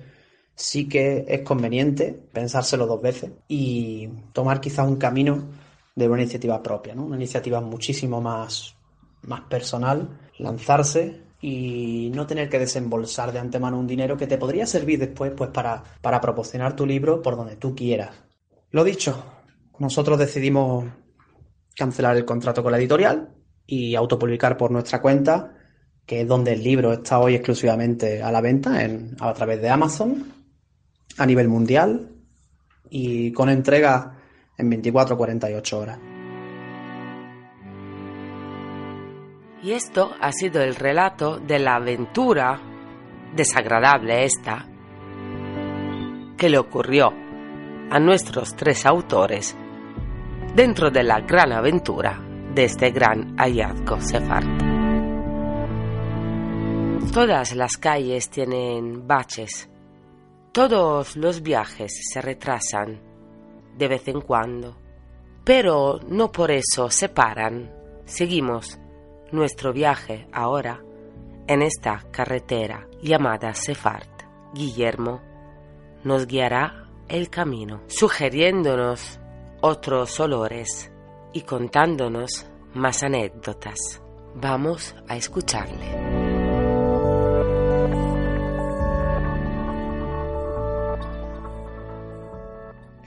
sí 0.54 0.88
que 0.88 1.26
es 1.28 1.42
conveniente 1.42 2.18
pensárselo 2.32 2.86
dos 2.86 3.02
veces 3.02 3.30
y 3.46 4.08
tomar 4.32 4.62
quizá 4.62 4.84
un 4.84 4.96
camino 4.96 5.50
de 5.94 6.08
una 6.08 6.22
iniciativa 6.22 6.62
propia, 6.62 6.94
¿no? 6.94 7.04
Una 7.04 7.16
iniciativa 7.16 7.60
muchísimo 7.60 8.22
más, 8.22 8.74
más 9.20 9.42
personal, 9.42 10.08
lanzarse 10.38 11.27
y 11.40 12.10
no 12.14 12.26
tener 12.26 12.48
que 12.48 12.58
desembolsar 12.58 13.32
de 13.32 13.38
antemano 13.38 13.78
un 13.78 13.86
dinero 13.86 14.16
que 14.16 14.26
te 14.26 14.38
podría 14.38 14.66
servir 14.66 14.98
después 14.98 15.32
pues 15.36 15.50
para, 15.50 15.82
para 16.00 16.20
proporcionar 16.20 16.74
tu 16.74 16.84
libro 16.84 17.22
por 17.22 17.36
donde 17.36 17.56
tú 17.56 17.74
quieras. 17.74 18.10
Lo 18.70 18.84
dicho, 18.84 19.22
nosotros 19.78 20.18
decidimos 20.18 20.84
cancelar 21.76 22.16
el 22.16 22.24
contrato 22.24 22.62
con 22.62 22.72
la 22.72 22.78
editorial 22.78 23.34
y 23.66 23.94
autopublicar 23.94 24.56
por 24.56 24.70
nuestra 24.70 25.00
cuenta, 25.00 25.54
que 26.04 26.22
es 26.22 26.28
donde 26.28 26.54
el 26.54 26.64
libro 26.64 26.92
está 26.92 27.20
hoy 27.20 27.36
exclusivamente 27.36 28.22
a 28.22 28.32
la 28.32 28.40
venta 28.40 28.82
en, 28.82 29.16
a 29.20 29.32
través 29.32 29.62
de 29.62 29.68
Amazon 29.68 30.32
a 31.16 31.26
nivel 31.26 31.48
mundial 31.48 32.10
y 32.90 33.32
con 33.32 33.48
entrega 33.48 34.18
en 34.56 34.70
24-48 34.70 35.72
horas. 35.74 36.17
Y 39.62 39.72
esto 39.72 40.14
ha 40.20 40.30
sido 40.30 40.62
el 40.62 40.76
relato 40.76 41.38
de 41.38 41.58
la 41.58 41.76
aventura 41.76 42.60
desagradable 43.34 44.24
esta 44.24 44.66
que 46.36 46.48
le 46.48 46.58
ocurrió 46.58 47.08
a 47.90 47.98
nuestros 47.98 48.54
tres 48.54 48.86
autores 48.86 49.56
dentro 50.54 50.90
de 50.90 51.02
la 51.02 51.20
gran 51.20 51.52
aventura 51.52 52.20
de 52.54 52.64
este 52.64 52.90
gran 52.90 53.36
hallazgo 53.36 54.00
sefard. 54.00 54.46
Todas 57.12 57.56
las 57.56 57.76
calles 57.76 58.30
tienen 58.30 59.08
baches, 59.08 59.68
todos 60.52 61.16
los 61.16 61.42
viajes 61.42 61.92
se 62.12 62.20
retrasan 62.20 63.00
de 63.76 63.88
vez 63.88 64.06
en 64.08 64.20
cuando. 64.20 64.76
Pero 65.44 66.00
no 66.08 66.30
por 66.30 66.50
eso 66.50 66.90
se 66.90 67.08
paran. 67.08 67.72
Seguimos 68.04 68.78
nuestro 69.32 69.72
viaje 69.72 70.26
ahora 70.32 70.82
en 71.46 71.62
esta 71.62 72.04
carretera 72.10 72.86
llamada 73.02 73.54
Sefard. 73.54 74.08
Guillermo 74.54 75.20
nos 76.04 76.26
guiará 76.26 76.88
el 77.08 77.30
camino, 77.30 77.82
sugiriéndonos 77.86 79.18
otros 79.60 80.20
olores 80.20 80.90
y 81.32 81.42
contándonos 81.42 82.46
más 82.74 83.02
anécdotas. 83.02 84.00
Vamos 84.34 84.94
a 85.08 85.16
escucharle. 85.16 86.18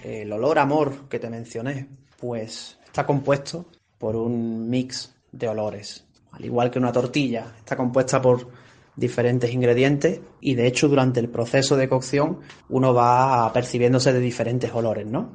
El 0.03 0.33
olor 0.33 0.59
amor 0.59 1.07
que 1.07 1.19
te 1.19 1.29
mencioné, 1.29 1.87
pues 2.19 2.77
está 2.85 3.05
compuesto 3.05 3.65
por 3.97 4.15
un 4.15 4.69
mix 4.69 5.13
de 5.31 5.47
olores 5.47 6.10
al 6.31 6.45
igual 6.45 6.71
que 6.71 6.79
una 6.79 6.91
tortilla, 6.91 7.53
está 7.59 7.75
compuesta 7.75 8.21
por 8.21 8.47
diferentes 8.95 9.51
ingredientes 9.53 10.19
y 10.41 10.55
de 10.55 10.67
hecho 10.67 10.87
durante 10.87 11.19
el 11.19 11.29
proceso 11.29 11.77
de 11.77 11.87
cocción 11.87 12.39
uno 12.69 12.93
va 12.93 13.51
percibiéndose 13.53 14.13
de 14.13 14.19
diferentes 14.19 14.73
olores, 14.73 15.05
¿no? 15.05 15.29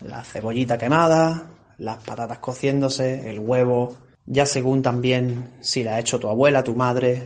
La 0.00 0.24
cebollita 0.24 0.78
quemada, 0.78 1.50
las 1.78 2.02
patatas 2.02 2.38
cociéndose, 2.38 3.30
el 3.30 3.38
huevo, 3.38 3.96
ya 4.26 4.46
según 4.46 4.82
también 4.82 5.50
si 5.60 5.84
la 5.84 5.96
ha 5.96 6.00
hecho 6.00 6.18
tu 6.18 6.28
abuela, 6.28 6.64
tu 6.64 6.74
madre, 6.74 7.22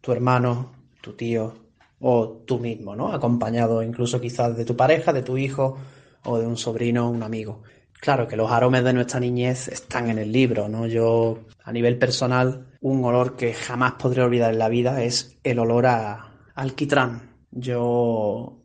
tu 0.00 0.12
hermano, 0.12 0.72
tu 1.00 1.14
tío 1.14 1.54
o 2.00 2.28
tú 2.46 2.58
mismo, 2.58 2.96
¿no? 2.96 3.12
Acompañado 3.12 3.82
incluso 3.82 4.20
quizás 4.20 4.56
de 4.56 4.64
tu 4.64 4.76
pareja, 4.76 5.12
de 5.12 5.22
tu 5.22 5.38
hijo 5.38 5.78
o 6.24 6.38
de 6.38 6.46
un 6.46 6.56
sobrino 6.56 7.10
un 7.10 7.22
amigo. 7.22 7.62
Claro 8.02 8.26
que 8.26 8.34
los 8.34 8.50
aromas 8.50 8.82
de 8.82 8.92
nuestra 8.92 9.20
niñez 9.20 9.68
están 9.68 10.10
en 10.10 10.18
el 10.18 10.32
libro, 10.32 10.68
¿no? 10.68 10.88
Yo, 10.88 11.44
a 11.62 11.70
nivel 11.70 12.00
personal, 12.00 12.66
un 12.80 13.04
olor 13.04 13.36
que 13.36 13.54
jamás 13.54 13.92
podré 13.92 14.22
olvidar 14.22 14.52
en 14.52 14.58
la 14.58 14.68
vida 14.68 15.04
es 15.04 15.38
el 15.44 15.60
olor 15.60 15.86
a 15.86 16.32
alquitrán. 16.56 17.36
Yo 17.52 18.58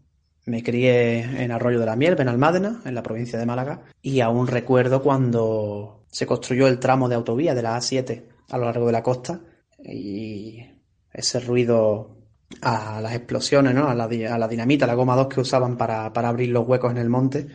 me 0.45 0.63
crié 0.63 1.43
en 1.43 1.51
Arroyo 1.51 1.79
de 1.79 1.85
la 1.85 1.95
Miel, 1.95 2.15
Benalmádena, 2.15 2.81
en 2.83 2.95
la 2.95 3.03
provincia 3.03 3.37
de 3.37 3.45
Málaga, 3.45 3.83
y 4.01 4.21
aún 4.21 4.47
recuerdo 4.47 5.03
cuando 5.03 6.03
se 6.07 6.25
construyó 6.25 6.67
el 6.67 6.79
tramo 6.79 7.07
de 7.07 7.13
autovía 7.13 7.53
de 7.53 7.61
la 7.61 7.77
A7 7.77 8.23
a 8.49 8.57
lo 8.57 8.65
largo 8.65 8.87
de 8.87 8.91
la 8.91 9.03
costa 9.03 9.41
y 9.77 10.65
ese 11.13 11.39
ruido 11.41 12.17
a 12.63 13.01
las 13.01 13.13
explosiones, 13.13 13.75
¿no? 13.75 13.87
a, 13.87 13.93
la, 13.93 14.07
dinamita, 14.07 14.85
a 14.85 14.87
la 14.87 14.95
goma 14.95 15.15
2 15.15 15.27
que 15.27 15.41
usaban 15.41 15.77
para 15.77 16.07
abrir 16.07 16.49
los 16.49 16.67
huecos 16.67 16.89
en 16.89 16.97
el 16.97 17.09
monte, 17.09 17.47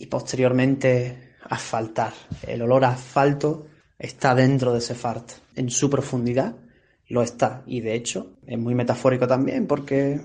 y 0.00 0.06
posteriormente 0.06 1.34
asfaltar. 1.44 2.14
El 2.46 2.62
olor 2.62 2.86
a 2.86 2.92
asfalto 2.92 3.66
está 3.98 4.34
dentro 4.34 4.72
de 4.72 4.78
ese 4.78 4.94
fart. 4.94 5.30
En 5.54 5.68
su 5.68 5.90
profundidad 5.90 6.56
lo 7.08 7.22
está. 7.22 7.62
Y 7.66 7.82
de 7.82 7.94
hecho 7.94 8.38
es 8.46 8.58
muy 8.58 8.74
metafórico 8.74 9.26
también 9.28 9.66
porque 9.66 10.18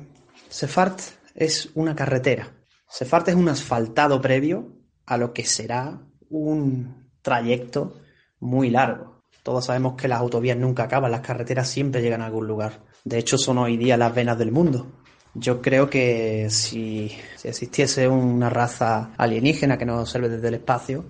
Sefart 0.48 1.00
es 1.36 1.72
una 1.76 1.94
carretera. 1.94 2.54
Sefart 2.90 3.28
es 3.28 3.36
un 3.36 3.50
asfaltado 3.50 4.22
previo 4.22 4.78
a 5.06 5.18
lo 5.18 5.34
que 5.34 5.46
será 5.46 6.00
un 6.30 7.10
trayecto 7.22 8.00
muy 8.40 8.70
largo. 8.70 9.24
Todos 9.44 9.66
sabemos 9.66 9.96
que 9.96 10.08
las 10.08 10.22
autovías 10.22 10.58
nunca 10.58 10.84
acaban, 10.84 11.12
las 11.12 11.20
carreteras 11.20 11.68
siempre 11.68 12.02
llegan 12.02 12.22
a 12.22 12.28
algún 12.28 12.48
lugar. 12.48 12.86
De 13.04 13.18
hecho, 13.18 13.38
son 13.38 13.58
hoy 13.58 13.76
día 13.76 13.98
las 13.98 14.16
venas 14.16 14.40
del 14.40 14.54
mundo. 14.54 15.04
Yo 15.38 15.62
creo 15.62 15.90
que 15.90 16.48
si, 16.50 17.12
existiese 17.44 18.08
una 18.08 18.50
raza 18.50 19.12
alienígena 19.18 19.78
que 19.78 19.86
nos 19.86 20.00
observe 20.00 20.30
desde 20.30 20.48
el 20.48 20.54
espacio, 20.54 21.04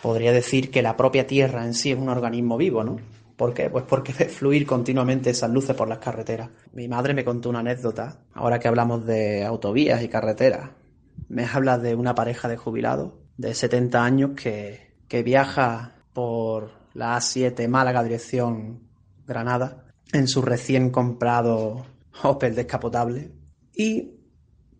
podría 0.00 0.32
decir 0.32 0.70
que 0.70 0.80
la 0.80 0.96
propia 0.96 1.26
Tierra 1.26 1.62
en 1.66 1.74
sí 1.74 1.92
es 1.92 1.98
un 1.98 2.08
organismo 2.08 2.56
vivo, 2.56 2.82
¿no? 2.82 2.96
¿Por 3.36 3.52
qué? 3.52 3.68
Pues 3.68 3.84
porque 3.86 4.14
ve 4.14 4.24
fluir 4.30 4.66
continuamente 4.66 5.28
esas 5.28 5.50
luces 5.50 5.76
por 5.76 5.88
las 5.88 5.98
carreteras. 5.98 6.48
Mi 6.72 6.88
madre 6.88 7.12
me 7.12 7.22
contó 7.22 7.50
una 7.50 7.58
anécdota, 7.58 8.20
ahora 8.32 8.58
que 8.58 8.66
hablamos 8.68 9.04
de 9.04 9.44
autovías 9.44 10.02
y 10.02 10.08
carreteras. 10.08 10.70
Me 11.28 11.44
habla 11.44 11.76
de 11.78 11.94
una 11.94 12.14
pareja 12.14 12.48
de 12.48 12.56
jubilados 12.56 13.12
de 13.36 13.52
70 13.52 14.02
años 14.02 14.30
que, 14.34 14.94
que 15.06 15.22
viaja 15.22 15.96
por 16.14 16.70
la 16.94 17.18
A7 17.18 17.68
Málaga 17.68 18.02
dirección 18.02 18.80
Granada 19.26 19.84
en 20.14 20.28
su 20.28 20.40
recién 20.40 20.88
comprado 20.88 21.84
Opel 22.22 22.54
descapotable 22.54 23.32
y 23.76 24.16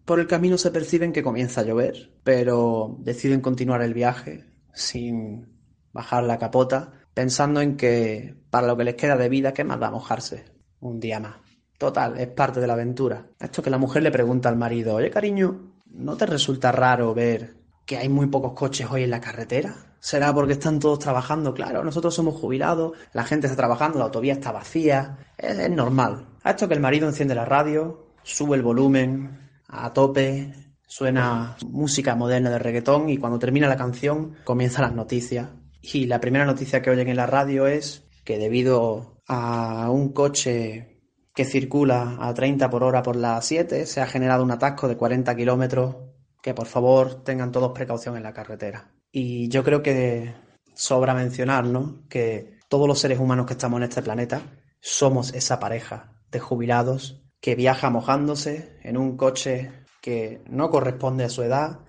por 0.07 0.19
el 0.19 0.27
camino 0.27 0.57
se 0.57 0.71
perciben 0.71 1.13
que 1.13 1.23
comienza 1.23 1.61
a 1.61 1.65
llover, 1.65 2.13
pero 2.25 2.97
deciden 3.01 3.43
continuar 3.43 3.83
el 3.83 3.93
viaje 3.93 4.47
sin 4.73 5.47
bajar 5.93 6.25
la 6.25 6.39
capota, 6.39 6.93
pensando 7.13 7.61
en 7.61 7.77
que 7.77 8.35
para 8.51 8.67
lo 8.67 8.77
que 8.77 8.85
les 8.85 8.95
queda 8.95 9.17
de 9.17 9.29
vida, 9.29 9.53
¿qué 9.53 9.65
más 9.65 9.79
da 9.79 9.91
mojarse? 9.91 10.45
Un 10.81 11.01
día 11.01 11.21
más. 11.21 11.37
Total, 11.77 12.19
es 12.19 12.29
parte 12.29 12.61
de 12.61 12.67
la 12.67 12.73
aventura. 12.73 13.27
Esto 13.39 13.63
que 13.63 13.71
la 13.71 13.79
mujer 13.79 14.03
le 14.03 14.11
pregunta 14.11 14.49
al 14.49 14.57
marido, 14.57 14.95
oye 14.95 15.11
cariño, 15.11 15.75
¿no 15.91 16.17
te 16.17 16.25
resulta 16.25 16.73
raro 16.73 17.13
ver 17.13 17.57
que 17.85 17.99
hay 17.99 18.09
muy 18.09 18.29
pocos 18.29 18.55
coches 18.55 18.89
hoy 18.91 19.03
en 19.03 19.11
la 19.11 19.21
carretera? 19.21 19.97
¿Será 20.01 20.33
porque 20.33 20.55
están 20.55 20.79
todos 20.79 21.01
trabajando? 21.01 21.53
Claro, 21.53 21.85
nosotros 21.85 22.15
somos 22.15 22.41
jubilados, 22.41 22.93
la 23.13 23.25
gente 23.25 23.47
está 23.47 23.57
trabajando, 23.57 23.99
la 23.99 24.05
autovía 24.07 24.35
está 24.35 24.53
vacía, 24.53 25.19
es, 25.37 25.59
es 25.59 25.71
normal. 25.71 26.29
A 26.43 26.51
esto 26.51 26.69
que 26.69 26.75
el 26.75 26.81
marido 26.81 27.09
enciende 27.09 27.35
la 27.35 27.45
radio, 27.45 28.06
sube 28.27 28.57
el 28.57 28.63
volumen 28.63 29.39
a 29.69 29.93
tope, 29.93 30.53
suena 30.87 31.57
música 31.67 32.15
moderna 32.17 32.51
de 32.51 32.59
reggaetón 32.59 33.09
y 33.09 33.19
cuando 33.19 33.39
termina 33.39 33.69
la 33.69 33.77
canción 33.77 34.37
comienzan 34.45 34.83
las 34.83 34.95
noticias. 34.95 35.49
Y 35.81 36.07
la 36.07 36.21
primera 36.21 36.45
noticia 36.45 36.83
que 36.83 36.91
oyen 36.91 37.09
en 37.09 37.17
la 37.17 37.27
radio 37.27 37.67
es 37.67 38.05
que 38.25 38.39
debido 38.39 39.23
a 39.29 39.89
un 39.91 40.13
coche 40.13 41.01
que 41.35 41.45
circula 41.45 42.17
a 42.21 42.35
30 42.35 42.69
por 42.69 42.83
hora 42.83 43.03
por 43.03 43.15
las 43.15 43.45
7 43.47 43.87
se 43.87 44.01
ha 44.01 44.07
generado 44.07 44.43
un 44.43 44.51
atasco 44.51 44.89
de 44.89 44.97
40 44.97 45.37
kilómetros, 45.37 45.97
que 46.43 46.55
por 46.55 46.67
favor 46.67 47.23
tengan 47.23 47.53
todos 47.53 47.73
precaución 47.73 48.17
en 48.17 48.25
la 48.25 48.33
carretera. 48.33 48.91
Y 49.13 49.49
yo 49.49 49.63
creo 49.63 49.83
que 49.83 50.35
sobra 50.75 51.15
mencionar 51.15 51.65
¿no? 51.65 52.03
que 52.09 52.59
todos 52.69 52.89
los 52.89 52.99
seres 52.99 53.21
humanos 53.21 53.47
que 53.47 53.53
estamos 53.53 53.79
en 53.79 53.85
este 53.85 54.03
planeta 54.03 54.43
somos 54.81 55.33
esa 55.33 55.61
pareja 55.61 56.13
de 56.31 56.41
jubilados 56.41 57.26
que 57.41 57.55
viaja 57.55 57.91
mojándose 57.91 58.79
en 58.83 58.97
un 58.97 59.17
coche 59.17 59.73
que 60.01 60.43
no 60.49 60.71
corresponde 60.71 61.25
a 61.25 61.29
su 61.29 61.43
edad, 61.43 61.81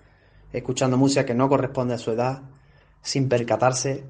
escuchando 0.52 0.96
música 0.96 1.26
que 1.26 1.34
no 1.34 1.48
corresponde 1.48 1.94
a 1.94 1.98
su 1.98 2.10
edad, 2.10 2.42
sin 3.02 3.28
percatarse 3.28 4.04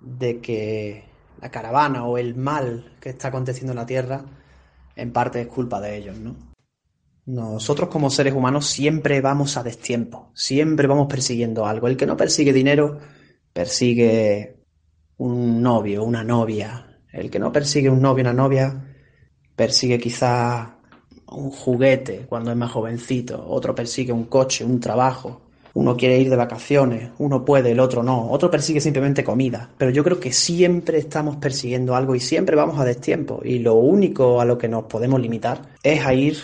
de 0.00 0.40
que 0.40 1.04
la 1.40 1.50
caravana 1.50 2.04
o 2.04 2.18
el 2.18 2.34
mal 2.34 2.96
que 3.00 3.10
está 3.10 3.28
aconteciendo 3.28 3.72
en 3.72 3.78
la 3.78 3.86
Tierra 3.86 4.24
en 4.96 5.12
parte 5.12 5.40
es 5.40 5.46
culpa 5.46 5.80
de 5.80 5.96
ellos, 5.96 6.16
¿no? 6.18 6.36
Nosotros 7.26 7.88
como 7.88 8.10
seres 8.10 8.34
humanos 8.34 8.66
siempre 8.66 9.20
vamos 9.22 9.56
a 9.56 9.62
destiempo, 9.62 10.30
siempre 10.34 10.86
vamos 10.86 11.06
persiguiendo 11.08 11.64
algo. 11.64 11.88
El 11.88 11.96
que 11.96 12.06
no 12.06 12.16
persigue 12.16 12.52
dinero 12.52 12.98
persigue 13.52 14.62
un 15.16 15.62
novio, 15.62 16.04
una 16.04 16.22
novia. 16.22 17.00
El 17.10 17.30
que 17.30 17.38
no 17.38 17.50
persigue 17.52 17.88
un 17.88 18.02
novio, 18.02 18.22
una 18.22 18.34
novia, 18.34 18.94
persigue 19.56 19.98
quizá 19.98 20.73
un 21.28 21.50
juguete 21.50 22.26
cuando 22.28 22.50
es 22.50 22.56
más 22.56 22.70
jovencito, 22.70 23.44
otro 23.48 23.74
persigue 23.74 24.12
un 24.12 24.24
coche, 24.24 24.64
un 24.64 24.80
trabajo, 24.80 25.40
uno 25.74 25.96
quiere 25.96 26.18
ir 26.18 26.30
de 26.30 26.36
vacaciones, 26.36 27.10
uno 27.18 27.44
puede, 27.44 27.72
el 27.72 27.80
otro 27.80 28.02
no, 28.02 28.30
otro 28.30 28.50
persigue 28.50 28.80
simplemente 28.80 29.24
comida, 29.24 29.70
pero 29.76 29.90
yo 29.90 30.04
creo 30.04 30.20
que 30.20 30.32
siempre 30.32 30.98
estamos 30.98 31.36
persiguiendo 31.36 31.96
algo 31.96 32.14
y 32.14 32.20
siempre 32.20 32.54
vamos 32.54 32.78
a 32.78 32.84
destiempo. 32.84 33.40
Y 33.44 33.58
lo 33.58 33.74
único 33.74 34.40
a 34.40 34.44
lo 34.44 34.56
que 34.56 34.68
nos 34.68 34.84
podemos 34.84 35.20
limitar 35.20 35.62
es 35.82 36.06
a 36.06 36.14
ir 36.14 36.38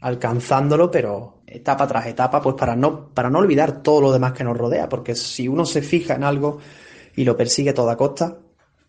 alcanzándolo, 0.00 0.90
pero 0.90 1.34
etapa 1.46 1.86
tras 1.86 2.06
etapa, 2.06 2.42
pues 2.42 2.56
para 2.56 2.74
no, 2.74 3.10
para 3.14 3.30
no 3.30 3.38
olvidar 3.38 3.82
todo 3.82 4.00
lo 4.00 4.12
demás 4.12 4.32
que 4.32 4.44
nos 4.44 4.58
rodea, 4.58 4.88
porque 4.88 5.14
si 5.14 5.46
uno 5.46 5.64
se 5.64 5.80
fija 5.80 6.14
en 6.14 6.24
algo 6.24 6.58
y 7.14 7.22
lo 7.22 7.36
persigue 7.36 7.70
a 7.70 7.74
toda 7.74 7.96
costa, 7.96 8.38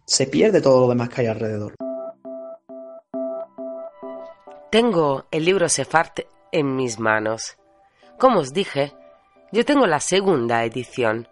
se 0.04 0.26
pierde 0.26 0.62
todo 0.62 0.82
lo 0.82 0.90
demás 0.90 1.10
que 1.10 1.22
hay 1.22 1.28
alrededor. 1.28 1.74
Tengo 4.76 5.24
el 5.32 5.46
libro 5.46 5.70
Sefart 5.70 6.20
en 6.52 6.76
mis 6.76 7.00
manos. 7.00 7.56
Como 8.20 8.42
os 8.42 8.52
dije, 8.52 8.92
yo 9.54 9.64
tengo 9.64 9.88
la 9.88 10.02
segunda 10.02 10.66
edición, 10.66 11.30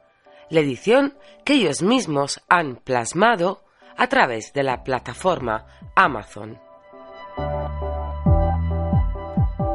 la 0.50 0.62
edición 0.62 1.18
que 1.44 1.56
ellos 1.56 1.82
mismos 1.82 2.42
han 2.48 2.78
plasmado 2.78 3.66
a 3.98 4.08
través 4.08 4.54
de 4.54 4.64
la 4.64 4.86
plataforma 4.86 5.66
Amazon. 5.94 6.58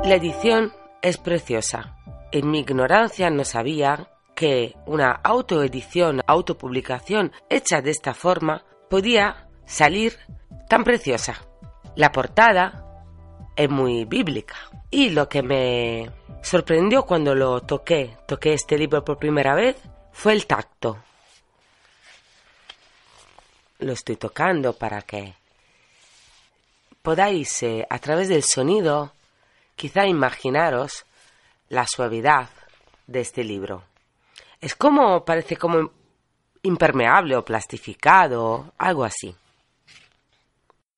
La 0.02 0.14
edición 0.14 0.72
es 1.02 1.18
preciosa. 1.18 1.94
En 2.33 2.50
mi 2.50 2.61
ignorancia 2.61 3.28
no 3.28 3.44
sabía 3.44 4.09
que 4.35 4.76
una 4.87 5.11
autoedición, 5.12 6.22
autopublicación 6.26 7.33
hecha 7.50 7.83
de 7.83 7.90
esta 7.90 8.14
forma 8.14 8.64
podía 8.88 9.46
salir 9.66 10.16
tan 10.70 10.85
preciosa. 10.85 11.35
La 11.96 12.12
portada 12.12 12.88
es 13.59 13.68
muy 13.68 14.05
bíblica. 14.05 14.55
Y 14.88 15.11
lo 15.11 15.29
que 15.29 15.42
me 15.42 16.11
sorprendió 16.42 17.03
cuando 17.03 17.35
lo 17.35 17.61
toqué, 17.61 18.16
toqué 18.27 18.55
este 18.55 18.79
libro 18.79 19.05
por 19.05 19.18
primera 19.18 19.57
vez, 19.57 19.77
fue 20.12 20.33
el 20.33 20.47
tacto. 20.47 20.97
Lo 23.81 23.92
estoy 23.92 24.14
tocando 24.14 24.75
para 24.75 25.03
que 25.03 25.35
podáis, 27.03 27.62
eh, 27.64 27.85
a 27.90 27.99
través 27.99 28.29
del 28.29 28.44
sonido, 28.44 29.12
quizá 29.75 30.07
imaginaros 30.07 31.05
la 31.68 31.85
suavidad 31.88 32.51
de 33.09 33.21
este 33.21 33.42
libro. 33.42 33.83
Es 34.61 34.77
como, 34.77 35.25
parece 35.25 35.57
como 35.57 35.90
impermeable 36.62 37.35
o 37.35 37.44
plastificado, 37.44 38.73
algo 38.79 39.05
así. 39.05 39.35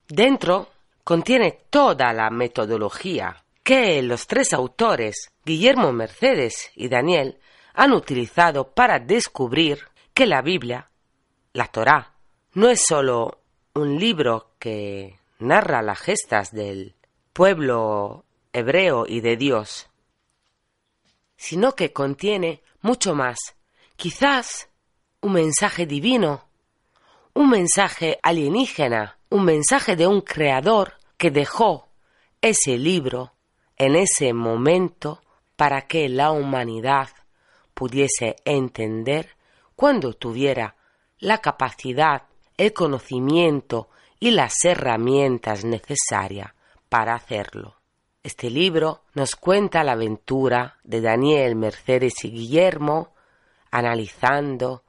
Dentro 0.09 0.69
contiene 1.11 1.59
toda 1.71 2.13
la 2.13 2.31
metodología 2.31 3.43
que 3.65 4.01
los 4.01 4.29
tres 4.29 4.53
autores, 4.53 5.33
Guillermo 5.45 5.93
Mercedes 5.93 6.71
y 6.77 6.89
Daniel, 6.89 7.41
han 7.75 7.93
utilizado 7.93 8.73
para 8.75 9.01
descubrir 9.01 9.89
que 10.15 10.25
la 10.25 10.41
Biblia, 10.41 10.89
la 11.53 11.67
Torá, 11.67 12.15
no 12.53 12.71
es 12.71 12.85
solo 12.87 13.41
un 13.75 13.99
libro 13.99 14.53
que 14.61 15.19
narra 15.41 15.83
las 15.83 15.99
gestas 15.99 16.53
del 16.53 16.95
pueblo 17.33 18.25
hebreo 18.53 19.05
y 19.05 19.21
de 19.21 19.37
Dios, 19.37 19.91
sino 21.37 21.75
que 21.75 21.93
contiene 21.93 22.63
mucho 22.83 23.17
más, 23.17 23.57
quizás 23.97 24.69
un 25.23 25.33
mensaje 25.33 25.87
divino, 25.87 26.45
un 27.35 27.51
mensaje 27.51 28.21
alienígena, 28.23 29.19
un 29.29 29.45
mensaje 29.45 29.97
de 29.97 30.07
un 30.07 30.21
creador 30.21 31.00
que 31.21 31.31
dejó 31.31 31.91
ese 32.41 32.79
libro 32.79 33.35
en 33.77 33.95
ese 33.95 34.33
momento 34.33 35.21
para 35.55 35.83
que 35.83 36.09
la 36.09 36.31
humanidad 36.31 37.11
pudiese 37.75 38.37
entender 38.47 39.37
cuando 39.77 40.15
tuviera 40.15 40.77
la 41.19 41.37
capacidad, 41.43 42.23
el 42.57 42.73
conocimiento 42.73 43.91
y 44.19 44.31
las 44.31 44.65
herramientas 44.65 45.63
necesarias 45.63 46.55
para 46.89 47.17
hacerlo. 47.17 47.77
Este 48.23 48.49
libro 48.49 49.03
nos 49.13 49.37
cuenta 49.37 49.85
la 49.85 49.93
aventura 49.93 50.79
de 50.85 51.03
Daniel, 51.03 51.55
Mercedes 51.55 52.15
y 52.25 52.31
Guillermo 52.31 53.13
analizando 53.71 54.85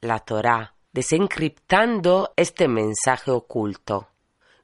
la 0.00 0.20
Torá, 0.20 0.74
desencriptando 0.90 2.32
este 2.34 2.66
mensaje 2.66 3.30
oculto. 3.30 4.08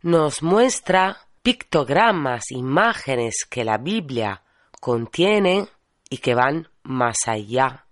Nos 0.03 0.43
muestra 0.43 1.29
pictogramas, 1.45 2.51
imágenes 2.51 3.47
que 3.49 3.65
la 3.65 3.79
Biblia 3.79 4.43
contiene 4.81 5.69
y 6.11 6.19
que 6.19 6.35
van 6.35 6.69
más 6.83 7.19
allá 7.27 7.87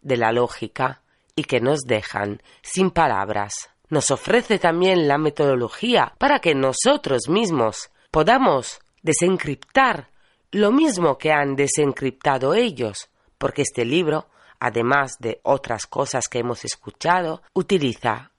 de 0.00 0.16
la 0.16 0.32
lógica 0.32 1.02
y 1.36 1.44
que 1.44 1.60
nos 1.60 1.80
dejan 1.80 2.42
sin 2.62 2.90
palabras. 2.90 3.52
Nos 3.90 4.10
ofrece 4.10 4.58
también 4.58 5.06
la 5.06 5.18
metodología 5.18 6.14
para 6.16 6.38
que 6.38 6.54
nosotros 6.54 7.28
mismos 7.28 7.90
podamos 8.10 8.80
desencriptar 9.02 10.08
lo 10.52 10.72
mismo 10.72 11.18
que 11.18 11.30
han 11.30 11.56
desencriptado 11.56 12.54
ellos, 12.54 13.10
porque 13.36 13.62
este 13.62 13.84
libro, 13.84 14.30
además 14.60 15.18
de 15.18 15.40
otras 15.42 15.86
cosas 15.86 16.26
que 16.26 16.38
hemos 16.38 16.64
escuchado, 16.64 17.42
utiliza 17.52 18.32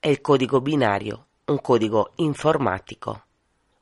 el 0.00 0.22
código 0.22 0.60
binario, 0.60 1.26
un 1.50 1.58
código 1.58 2.12
informático, 2.18 3.24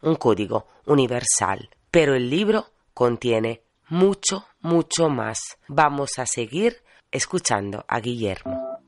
un 0.01 0.15
código 0.15 0.69
universal, 0.87 1.69
pero 1.91 2.15
el 2.15 2.31
libro 2.31 2.65
contiene 2.95 3.61
mucho, 3.91 4.47
mucho 4.63 5.11
más. 5.11 5.39
Vamos 5.69 6.13
a 6.17 6.25
seguir 6.25 6.79
escuchando 7.11 7.85
a 7.87 8.01
Guillermo. 8.01 8.79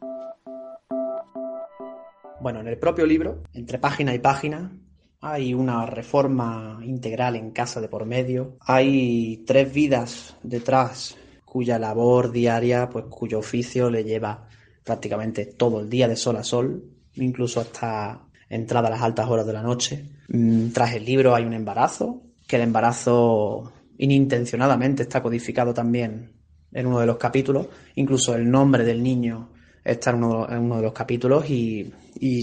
Bueno, 2.40 2.60
en 2.60 2.68
el 2.68 2.78
propio 2.78 3.04
libro, 3.04 3.42
entre 3.52 3.78
página 3.78 4.14
y 4.14 4.18
página, 4.18 4.72
hay 5.20 5.52
una 5.52 5.84
reforma 5.84 6.80
integral 6.82 7.36
en 7.36 7.50
casa 7.50 7.82
de 7.82 7.88
por 7.88 8.06
medio. 8.06 8.56
Hay 8.60 9.44
tres 9.46 9.70
vidas 9.74 10.36
detrás 10.42 11.18
cuya 11.44 11.78
labor 11.78 12.32
diaria, 12.32 12.88
pues 12.88 13.04
cuyo 13.10 13.40
oficio 13.40 13.90
le 13.90 14.04
lleva 14.04 14.48
prácticamente 14.82 15.44
todo 15.44 15.80
el 15.80 15.90
día 15.90 16.08
de 16.08 16.16
sol 16.16 16.36
a 16.36 16.44
sol, 16.44 16.82
incluso 17.16 17.60
hasta 17.60 18.29
entrada 18.50 18.88
a 18.88 18.90
las 18.90 19.00
altas 19.00 19.28
horas 19.28 19.46
de 19.46 19.52
la 19.52 19.62
noche. 19.62 20.04
Mm, 20.28 20.70
tras 20.70 20.94
el 20.94 21.04
libro 21.04 21.34
hay 21.34 21.44
un 21.44 21.54
embarazo, 21.54 22.22
que 22.46 22.56
el 22.56 22.62
embarazo 22.62 23.72
inintencionadamente 23.96 25.04
está 25.04 25.22
codificado 25.22 25.72
también 25.72 26.32
en 26.72 26.86
uno 26.86 27.00
de 27.00 27.06
los 27.06 27.16
capítulos, 27.16 27.68
incluso 27.94 28.34
el 28.34 28.50
nombre 28.50 28.84
del 28.84 29.02
niño 29.02 29.50
está 29.84 30.10
en 30.10 30.24
uno, 30.24 30.76
de 30.76 30.82
los 30.82 30.92
capítulos 30.92 31.48
y, 31.48 31.92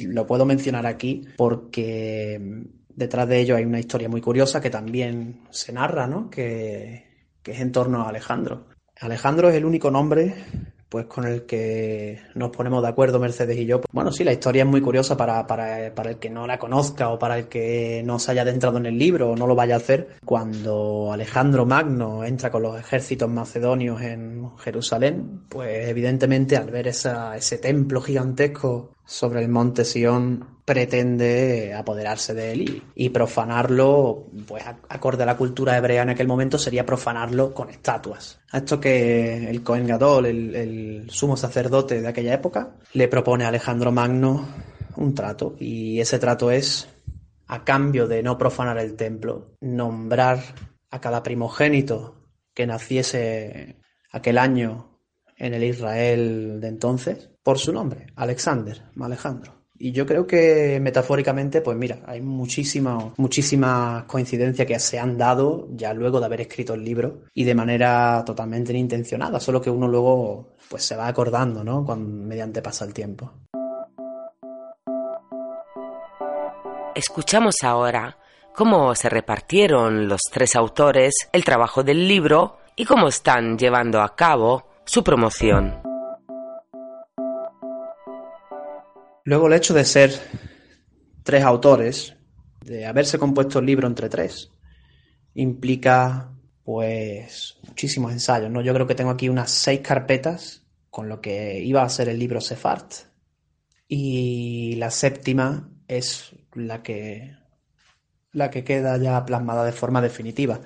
lo 0.08 0.26
puedo 0.26 0.46
mencionar 0.46 0.88
aquí 0.88 1.28
porque 1.36 2.64
detrás 2.90 3.28
de 3.28 3.40
ello 3.42 3.56
hay 3.58 3.66
una 3.66 3.80
historia 3.80 4.10
muy 4.10 4.22
curiosa 4.22 4.60
que 4.62 4.70
también 4.70 5.42
se 5.52 5.72
narra, 5.72 6.08
¿no? 6.08 6.30
que, 6.30 7.28
que 7.44 7.52
es 7.52 7.60
en 7.60 7.72
torno 7.72 8.02
a 8.02 8.10
Alejandro. 8.10 8.68
Alejandro 9.00 9.50
es 9.50 9.56
el 9.56 9.66
único 9.66 9.92
nombre 9.92 10.34
pues 10.90 11.06
con 11.06 11.26
el 11.26 11.46
que 11.46 12.20
nos 12.36 12.52
ponemos 12.52 12.82
de 12.82 12.90
acuerdo 12.90 13.20
Mercedes 13.20 13.58
y 13.58 13.66
yo. 13.66 13.82
Bueno, 13.92 14.12
sí, 14.12 14.24
la 14.24 14.34
historia 14.34 14.64
es 14.64 14.70
muy 14.70 14.82
curiosa 14.82 15.18
para, 15.18 15.46
para, 15.46 15.94
para, 15.94 16.12
el 16.12 16.18
que 16.18 16.30
no 16.30 16.48
la 16.48 16.58
conozca 16.58 17.10
o 17.10 17.20
para 17.20 17.38
el 17.38 17.48
que 17.48 18.02
no 18.06 18.20
se 18.20 18.32
haya 18.32 18.44
adentrado 18.44 18.78
en 18.78 18.86
el 18.86 18.98
libro 18.98 19.32
o 19.32 19.36
no 19.36 19.48
lo 19.48 19.56
vaya 19.56 19.76
a 19.76 19.78
hacer. 19.78 20.16
Cuando 20.26 21.12
Alejandro 21.12 21.66
Magno 21.66 22.24
entra 22.24 22.52
con 22.52 22.64
los 22.64 22.80
ejércitos 22.80 23.30
macedonios 23.30 24.02
en 24.02 24.58
Jerusalén, 24.58 25.42
pues 25.50 25.90
evidentemente 25.90 26.56
al 26.56 26.72
ver 26.72 26.88
esa, 26.88 27.36
ese 27.36 27.58
templo 27.58 28.02
gigantesco 28.02 28.92
sobre 29.06 29.42
el 29.42 29.50
monte 29.50 29.86
Sion 29.86 30.57
pretende 30.68 31.74
apoderarse 31.74 32.34
de 32.34 32.52
él 32.52 32.84
y, 32.94 33.08
profanarlo, 33.08 34.26
pues 34.46 34.66
acorde 34.90 35.24
a 35.24 35.26
la 35.26 35.38
cultura 35.38 35.78
hebrea 35.78 36.04
en 36.04 36.10
aquel 36.10 36.28
momento 36.28 36.60
sería 36.60 36.86
profanarlo 36.86 37.54
con 37.54 37.70
estatuas. 37.70 38.42
A 38.52 38.58
esto 38.58 38.78
que 38.78 39.50
el 39.50 39.64
Cohen 39.64 39.88
Gadol, 39.88 40.26
el, 40.26 41.08
sumo 41.10 41.38
sacerdote 41.38 42.02
de 42.02 42.08
aquella 42.10 42.34
época, 42.34 42.76
le 42.92 43.08
propone 43.08 43.46
a 43.46 43.48
Alejandro 43.48 43.94
Magno 43.94 44.46
un 44.98 45.16
trato 45.16 45.56
y 45.58 46.02
ese 46.02 46.20
trato 46.20 46.52
es, 46.52 46.90
a 47.48 47.64
cambio 47.64 48.06
de 48.06 48.22
no 48.22 48.38
profanar 48.38 48.78
el 48.78 48.98
templo, 48.98 49.54
nombrar 49.62 50.44
a 50.92 51.00
cada 51.00 51.24
primogénito 51.24 52.28
que 52.54 52.68
naciese 52.68 53.78
aquel 54.12 54.38
año 54.38 55.00
en 55.38 55.54
el 55.54 55.64
Israel 55.64 56.60
de 56.60 56.68
entonces 56.68 57.30
por 57.42 57.58
su 57.58 57.72
nombre, 57.72 58.08
Alexander, 58.18 58.82
Alejandro. 59.00 59.57
Y 59.80 59.92
yo 59.92 60.06
creo 60.06 60.26
que 60.26 60.80
metafóricamente, 60.82 61.62
pues 61.62 61.78
mira, 61.78 62.00
hay 62.06 62.22
muchísimas, 62.22 63.18
muchísimas 63.18 64.04
coincidencias 64.06 64.68
que 64.68 64.80
se 64.80 65.00
han 65.00 65.18
dado 65.18 65.68
ya 65.72 65.94
luego 65.94 66.20
de 66.20 66.26
haber 66.26 66.42
escrito 66.42 66.74
el 66.74 66.84
libro 66.84 67.22
y 67.34 67.44
de 67.44 67.54
manera 67.54 68.24
totalmente 68.26 68.72
inintencionada, 68.72 69.40
solo 69.40 69.62
que 69.62 69.70
uno 69.70 69.88
luego 69.88 70.56
pues 70.70 70.84
se 70.84 70.96
va 70.96 71.08
acordando, 71.08 71.64
¿no? 71.64 71.86
Cuando, 71.86 72.10
mediante 72.10 72.62
pasa 72.62 72.86
el 72.86 72.94
tiempo. 72.94 73.32
Escuchamos 76.96 77.58
ahora 77.64 78.18
cómo 78.56 78.96
se 78.96 79.10
repartieron 79.10 80.08
los 80.08 80.22
tres 80.32 80.56
autores 80.56 81.14
el 81.32 81.44
trabajo 81.44 81.84
del 81.84 82.08
libro 82.08 82.58
y 82.76 82.86
cómo 82.86 83.08
están 83.08 83.58
llevando 83.58 84.02
a 84.02 84.16
cabo 84.16 84.68
su 84.86 85.04
promoción. 85.04 85.87
Luego 89.28 89.48
el 89.48 89.54
hecho 89.56 89.74
de 89.74 89.84
ser 89.84 90.18
tres 91.24 91.44
autores, 91.44 92.16
de 92.62 92.86
haberse 92.86 93.20
compuesto 93.20 93.60
el 93.60 93.66
libro 93.66 93.86
entre 93.86 94.08
tres, 94.08 94.54
implica 95.34 96.32
pues 96.64 97.58
muchísimos 97.68 98.14
ensayos, 98.14 98.50
¿no? 98.50 98.62
Yo 98.62 98.74
creo 98.74 98.88
que 98.88 98.96
tengo 98.96 99.10
aquí 99.10 99.28
unas 99.28 99.52
seis 99.52 99.82
carpetas 99.82 100.64
con 100.90 101.10
lo 101.10 101.20
que 101.20 101.60
iba 101.62 101.84
a 101.84 101.90
ser 101.90 102.08
el 102.08 102.20
libro 102.20 102.40
Sefart 102.40 102.90
y 103.90 104.76
la 104.78 104.92
séptima 104.92 105.72
es 105.90 106.34
la 106.54 106.82
que 106.82 107.36
la 108.32 108.50
que 108.50 108.64
queda 108.64 108.96
ya 108.96 109.26
plasmada 109.26 109.66
de 109.66 109.74
forma 109.74 110.02
definitiva. 110.02 110.62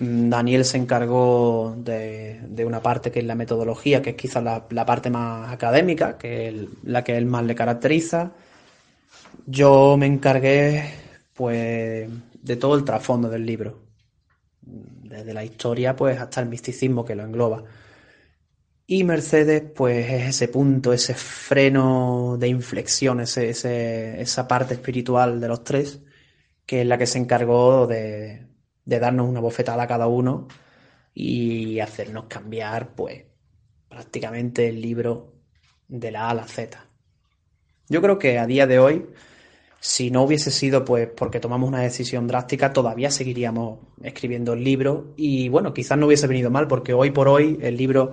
Daniel 0.00 0.64
se 0.64 0.76
encargó 0.76 1.74
de, 1.76 2.64
una 2.64 2.80
parte 2.80 3.10
que 3.10 3.18
es 3.18 3.24
la 3.24 3.34
metodología, 3.34 4.00
que 4.00 4.10
es 4.10 4.16
quizás 4.16 4.44
la, 4.44 4.86
parte 4.86 5.10
más 5.10 5.52
académica, 5.52 6.16
que 6.16 6.48
es 6.48 6.54
la 6.84 7.02
que 7.02 7.16
él 7.16 7.26
más 7.26 7.44
le 7.44 7.56
caracteriza. 7.56 8.32
Yo 9.46 9.96
me 9.96 10.06
encargué, 10.06 10.84
pues, 11.34 12.08
de 12.40 12.56
todo 12.56 12.76
el 12.76 12.84
trasfondo 12.84 13.28
del 13.28 13.44
libro, 13.44 13.80
desde 14.62 15.34
la 15.34 15.44
historia, 15.44 15.96
pues, 15.96 16.20
hasta 16.20 16.40
el 16.42 16.48
misticismo 16.48 17.04
que 17.04 17.16
lo 17.16 17.24
engloba. 17.24 17.64
Y 18.86 19.04
Mercedes, 19.04 19.64
pues, 19.74 20.08
es 20.10 20.28
ese 20.28 20.48
punto, 20.48 20.92
ese 20.92 21.14
freno 21.14 22.36
de 22.38 22.48
inflexión, 22.48 23.20
esa 23.20 24.48
parte 24.48 24.74
espiritual 24.74 25.40
de 25.40 25.48
los 25.48 25.64
tres, 25.64 26.00
que 26.64 26.82
es 26.82 26.86
la 26.86 26.98
que 26.98 27.06
se 27.06 27.18
encargó 27.18 27.86
de, 27.86 28.48
de 28.88 28.98
darnos 28.98 29.28
una 29.28 29.40
bofetada 29.40 29.82
a 29.82 29.86
cada 29.86 30.06
uno 30.06 30.48
y 31.12 31.78
hacernos 31.78 32.24
cambiar, 32.24 32.94
pues, 32.94 33.22
prácticamente 33.86 34.68
el 34.68 34.80
libro 34.80 35.34
de 35.88 36.10
la 36.10 36.28
A 36.28 36.30
a 36.30 36.34
la 36.34 36.44
Z. 36.44 36.86
Yo 37.90 38.00
creo 38.00 38.18
que 38.18 38.38
a 38.38 38.46
día 38.46 38.66
de 38.66 38.78
hoy, 38.78 39.04
si 39.78 40.10
no 40.10 40.22
hubiese 40.22 40.50
sido 40.50 40.86
pues 40.86 41.06
porque 41.06 41.38
tomamos 41.38 41.68
una 41.68 41.80
decisión 41.80 42.26
drástica, 42.26 42.72
todavía 42.72 43.10
seguiríamos 43.10 43.80
escribiendo 44.02 44.54
el 44.54 44.64
libro 44.64 45.12
y 45.18 45.50
bueno, 45.50 45.74
quizás 45.74 45.98
no 45.98 46.06
hubiese 46.06 46.26
venido 46.26 46.50
mal 46.50 46.66
porque 46.66 46.94
hoy 46.94 47.10
por 47.10 47.28
hoy 47.28 47.58
el 47.60 47.76
libro, 47.76 48.12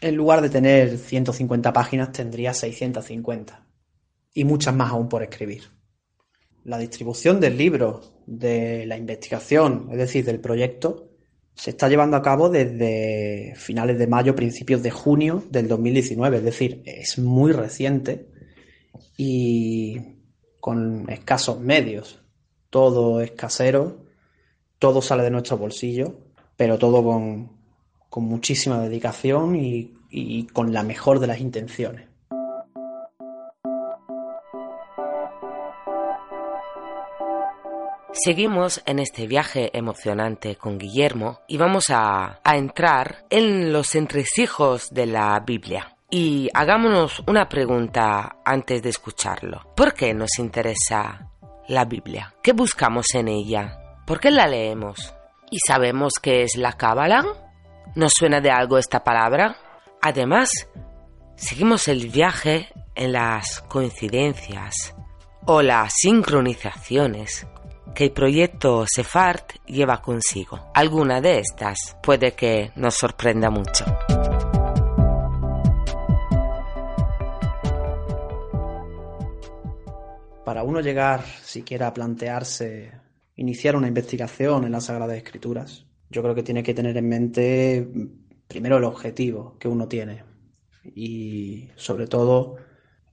en 0.00 0.16
lugar 0.16 0.40
de 0.40 0.48
tener 0.48 0.96
150 0.96 1.74
páginas, 1.74 2.12
tendría 2.12 2.54
650 2.54 3.66
y 4.32 4.44
muchas 4.44 4.74
más 4.74 4.92
aún 4.92 5.10
por 5.10 5.22
escribir. 5.22 5.64
La 6.64 6.78
distribución 6.78 7.38
del 7.38 7.58
libro, 7.58 8.00
de 8.30 8.86
la 8.86 8.96
investigación, 8.96 9.88
es 9.90 9.98
decir, 9.98 10.24
del 10.24 10.38
proyecto, 10.38 11.08
se 11.54 11.70
está 11.70 11.88
llevando 11.88 12.16
a 12.16 12.22
cabo 12.22 12.48
desde 12.48 13.54
finales 13.56 13.98
de 13.98 14.06
mayo, 14.06 14.36
principios 14.36 14.82
de 14.82 14.92
junio 14.92 15.42
del 15.50 15.66
2019, 15.66 16.38
es 16.38 16.44
decir, 16.44 16.82
es 16.86 17.18
muy 17.18 17.52
reciente 17.52 18.28
y 19.16 20.00
con 20.60 21.10
escasos 21.10 21.60
medios. 21.60 22.20
Todo 22.70 23.20
es 23.20 23.32
casero, 23.32 24.06
todo 24.78 25.02
sale 25.02 25.24
de 25.24 25.30
nuestro 25.32 25.58
bolsillo, 25.58 26.20
pero 26.56 26.78
todo 26.78 27.02
con, 27.02 27.50
muchísima 28.24 28.80
dedicación 28.80 29.56
y 29.56 30.46
con 30.52 30.72
la 30.72 30.84
mejor 30.84 31.18
de 31.18 31.26
las 31.26 31.40
intenciones. 31.40 32.09
Seguimos 38.22 38.82
en 38.84 38.98
este 38.98 39.26
viaje 39.26 39.70
emocionante 39.72 40.56
con 40.56 40.76
Guillermo 40.76 41.40
y 41.48 41.56
vamos 41.56 41.86
a, 41.88 42.40
entrar 42.44 43.24
en 43.30 43.72
los 43.72 43.94
entresijos 43.94 44.90
de 44.90 45.06
la 45.06 45.40
Biblia. 45.40 45.96
Y 46.10 46.50
hagámonos 46.52 47.22
una 47.26 47.48
pregunta 47.48 48.36
antes 48.44 48.82
de 48.82 48.90
escucharlo. 48.90 49.72
¿Por 49.74 49.94
qué 49.94 50.12
nos 50.12 50.38
interesa 50.38 51.30
la 51.68 51.86
Biblia? 51.86 52.34
¿Qué 52.42 52.52
buscamos 52.52 53.06
en 53.14 53.28
ella? 53.28 53.78
¿Por 54.06 54.20
qué 54.20 54.30
la 54.30 54.46
leemos? 54.46 55.14
¿Y 55.50 55.58
sabemos 55.66 56.12
qué 56.20 56.42
es 56.42 56.56
la 56.56 56.74
Cábala? 56.74 57.24
¿Nos 57.94 58.12
suena 58.12 58.42
de 58.42 58.50
algo 58.50 58.76
esta 58.76 59.02
palabra? 59.02 59.56
Además, 60.02 60.50
seguimos 61.36 61.88
el 61.88 62.10
viaje 62.10 62.68
en 62.94 63.12
las 63.12 63.62
coincidencias 63.62 64.94
o 65.46 65.62
las 65.62 65.94
sincronizaciones 65.96 67.46
que 67.94 68.04
el 68.04 68.12
proyecto 68.12 68.84
Sefart 68.86 69.64
lleva 69.66 70.00
consigo. 70.00 70.70
Alguna 70.74 71.20
de 71.20 71.38
estas 71.38 71.96
puede 72.02 72.32
que 72.32 72.70
nos 72.76 72.94
sorprenda 72.94 73.50
mucho. 73.50 73.84
Para 80.44 80.62
uno 80.62 80.80
llegar 80.80 81.22
siquiera 81.42 81.88
a 81.88 81.94
plantearse 81.94 82.92
iniciar 83.36 83.76
una 83.76 83.88
investigación 83.88 84.64
en 84.64 84.72
las 84.72 84.86
Sagradas 84.86 85.16
Escrituras, 85.16 85.86
yo 86.10 86.22
creo 86.22 86.34
que 86.34 86.42
tiene 86.42 86.62
que 86.62 86.74
tener 86.74 86.96
en 86.96 87.08
mente 87.08 87.88
primero 88.48 88.78
el 88.78 88.84
objetivo 88.84 89.56
que 89.58 89.68
uno 89.68 89.86
tiene 89.86 90.24
y 90.84 91.68
sobre 91.76 92.06
todo 92.06 92.56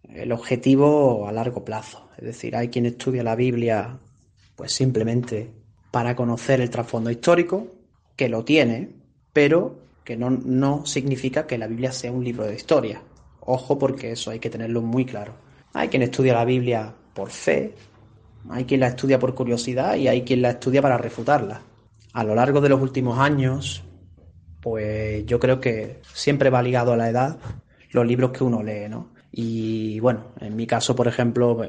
el 0.03 0.31
objetivo 0.31 1.27
a 1.27 1.31
largo 1.31 1.63
plazo. 1.63 2.09
Es 2.17 2.25
decir, 2.25 2.55
hay 2.55 2.69
quien 2.69 2.85
estudia 2.85 3.23
la 3.23 3.35
Biblia 3.35 3.99
pues 4.57 4.73
simplemente 4.73 5.53
para 5.91 6.17
conocer 6.17 6.59
el 6.59 6.69
trasfondo 6.69 7.09
histórico, 7.09 7.67
que 8.17 8.27
lo 8.27 8.43
tiene, 8.43 8.89
pero 9.31 9.79
que 10.03 10.17
no, 10.17 10.29
no 10.29 10.85
significa 10.85 11.47
que 11.47 11.57
la 11.57 11.67
Biblia 11.67 11.93
sea 11.93 12.11
un 12.11 12.23
libro 12.23 12.45
de 12.45 12.55
historia. 12.55 13.01
Ojo 13.39 13.79
porque 13.79 14.11
eso 14.11 14.31
hay 14.31 14.39
que 14.39 14.49
tenerlo 14.49 14.81
muy 14.81 15.05
claro. 15.05 15.33
Hay 15.73 15.87
quien 15.87 16.01
estudia 16.01 16.33
la 16.33 16.43
Biblia 16.43 16.93
por 17.13 17.29
fe, 17.29 17.75
hay 18.49 18.65
quien 18.65 18.79
la 18.79 18.87
estudia 18.87 19.19
por 19.19 19.35
curiosidad 19.35 19.95
y 19.95 20.07
hay 20.07 20.23
quien 20.23 20.41
la 20.41 20.51
estudia 20.51 20.81
para 20.81 20.97
refutarla. 20.97 21.61
A 22.13 22.23
lo 22.23 22.33
largo 22.33 22.59
de 22.59 22.69
los 22.69 22.81
últimos 22.81 23.19
años, 23.19 23.83
pues 24.61 25.25
yo 25.25 25.39
creo 25.39 25.59
que 25.59 26.01
siempre 26.13 26.49
va 26.49 26.63
ligado 26.63 26.93
a 26.93 26.97
la 26.97 27.09
edad 27.09 27.37
los 27.91 28.05
libros 28.05 28.31
que 28.31 28.43
uno 28.43 28.63
lee, 28.63 28.89
¿no? 28.89 29.13
Y 29.31 29.99
bueno, 29.99 30.31
en 30.39 30.55
mi 30.55 30.65
caso, 30.65 30.95
por 30.95 31.07
ejemplo, 31.07 31.61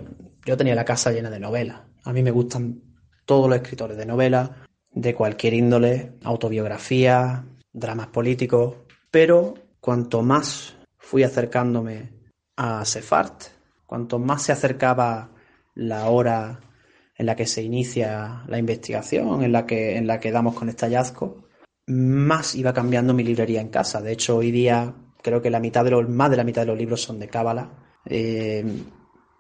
yo 0.46 0.57
tenía 0.57 0.74
la 0.74 0.85
casa 0.85 1.12
llena 1.12 1.29
de 1.29 1.38
novelas. 1.38 1.81
A 2.09 2.12
mí 2.14 2.23
me 2.23 2.31
gustan 2.31 2.81
todos 3.27 3.51
los 3.51 3.59
escritores 3.59 3.99
de 3.99 4.07
novelas, 4.07 4.51
de 4.90 5.14
cualquier 5.14 5.53
índole, 5.53 6.14
autobiografía, 6.25 7.44
dramas 7.71 8.07
políticos, 8.07 8.77
pero 9.11 9.53
cuanto 9.79 10.23
más 10.23 10.75
fui 10.97 11.23
acercándome 11.23 12.14
a 12.57 12.83
Sefart, 12.87 13.42
cuanto 13.85 14.18
más 14.18 14.42
se 14.44 14.53
acercaba 14.53 15.33
la 15.75 16.09
hora 16.09 16.61
en 17.14 17.27
la 17.27 17.37
que 17.37 17.44
se 17.44 17.61
inicia 17.61 18.42
la 18.49 18.59
investigación, 18.59 19.42
en 19.42 19.53
la 19.53 19.66
que, 19.66 19.99
en 19.99 20.07
la 20.07 20.18
que 20.18 20.33
damos 20.33 20.55
con 20.55 20.71
este 20.71 20.87
hallazgo, 20.87 21.44
más 21.88 22.55
iba 22.55 22.73
cambiando 22.73 23.12
mi 23.12 23.23
librería 23.23 23.61
en 23.61 23.68
casa. 23.68 24.01
De 24.01 24.12
hecho, 24.12 24.38
hoy 24.38 24.51
día 24.51 24.94
creo 25.23 25.42
que 25.42 25.51
la 25.51 25.61
mitad 25.61 25.85
de 25.85 25.90
los, 25.90 26.09
más 26.09 26.31
de 26.31 26.38
la 26.38 26.44
mitad 26.44 26.62
de 26.62 26.68
los 26.68 26.79
libros 26.79 27.03
son 27.03 27.18
de 27.18 27.29
Cábala. 27.29 27.71
Eh, 28.07 28.64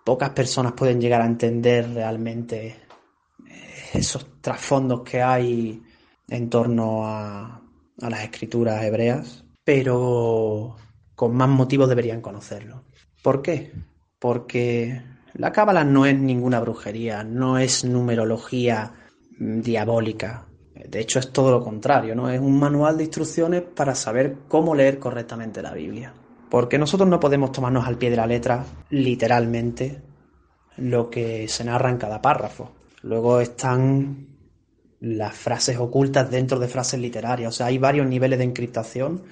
pocas 0.08 0.30
personas 0.30 0.72
pueden 0.72 1.02
llegar 1.02 1.20
a 1.20 1.26
entender 1.26 1.92
realmente 1.92 2.76
eh, 3.46 3.90
esos 3.92 4.40
trasfondos 4.40 5.02
que 5.02 5.20
hay 5.20 5.82
en 6.26 6.48
torno 6.48 7.04
a, 7.04 7.60
las 7.98 8.22
escrituras 8.22 8.82
hebreas, 8.84 9.44
pero 9.62 10.76
con 11.14 11.36
más 11.36 11.50
motivos 11.50 11.90
deberían 11.90 12.22
conocerlo. 12.22 12.84
¿Por 13.22 13.42
qué? 13.42 13.70
Porque 14.18 15.02
la 15.34 15.52
cábala 15.52 15.84
no 15.84 16.06
es 16.06 16.18
ninguna 16.18 16.60
brujería, 16.60 17.22
no 17.22 17.58
es 17.58 17.84
numerología 17.84 18.94
diabólica. 19.38 20.46
De 20.74 21.00
hecho, 21.00 21.18
es 21.18 21.34
todo 21.34 21.50
lo 21.50 21.62
contrario, 21.62 22.14
¿no? 22.14 22.30
Es 22.30 22.40
un 22.40 22.58
manual 22.58 22.96
de 22.96 23.04
instrucciones 23.04 23.60
para 23.60 23.94
saber 23.94 24.36
cómo 24.48 24.74
leer 24.74 24.98
correctamente 24.98 25.60
la 25.60 25.74
Biblia. 25.74 26.14
Porque 26.50 26.78
nosotros 26.78 27.08
no 27.08 27.20
podemos 27.20 27.52
tomarnos 27.52 27.86
al 27.86 27.98
pie 27.98 28.10
de 28.10 28.16
la 28.16 28.26
letra, 28.26 28.64
literalmente, 28.90 30.02
lo 30.76 31.10
que 31.10 31.48
se 31.48 31.64
narra 31.64 31.90
en 31.90 31.98
cada 31.98 32.22
párrafo. 32.22 32.72
Luego 33.02 33.40
están 33.40 34.28
las 35.00 35.36
frases 35.36 35.78
ocultas 35.78 36.30
dentro 36.30 36.58
de 36.58 36.68
frases 36.68 37.00
literarias. 37.00 37.54
O 37.54 37.56
sea, 37.56 37.66
hay 37.66 37.78
varios 37.78 38.06
niveles 38.06 38.38
de 38.38 38.44
encriptación 38.44 39.22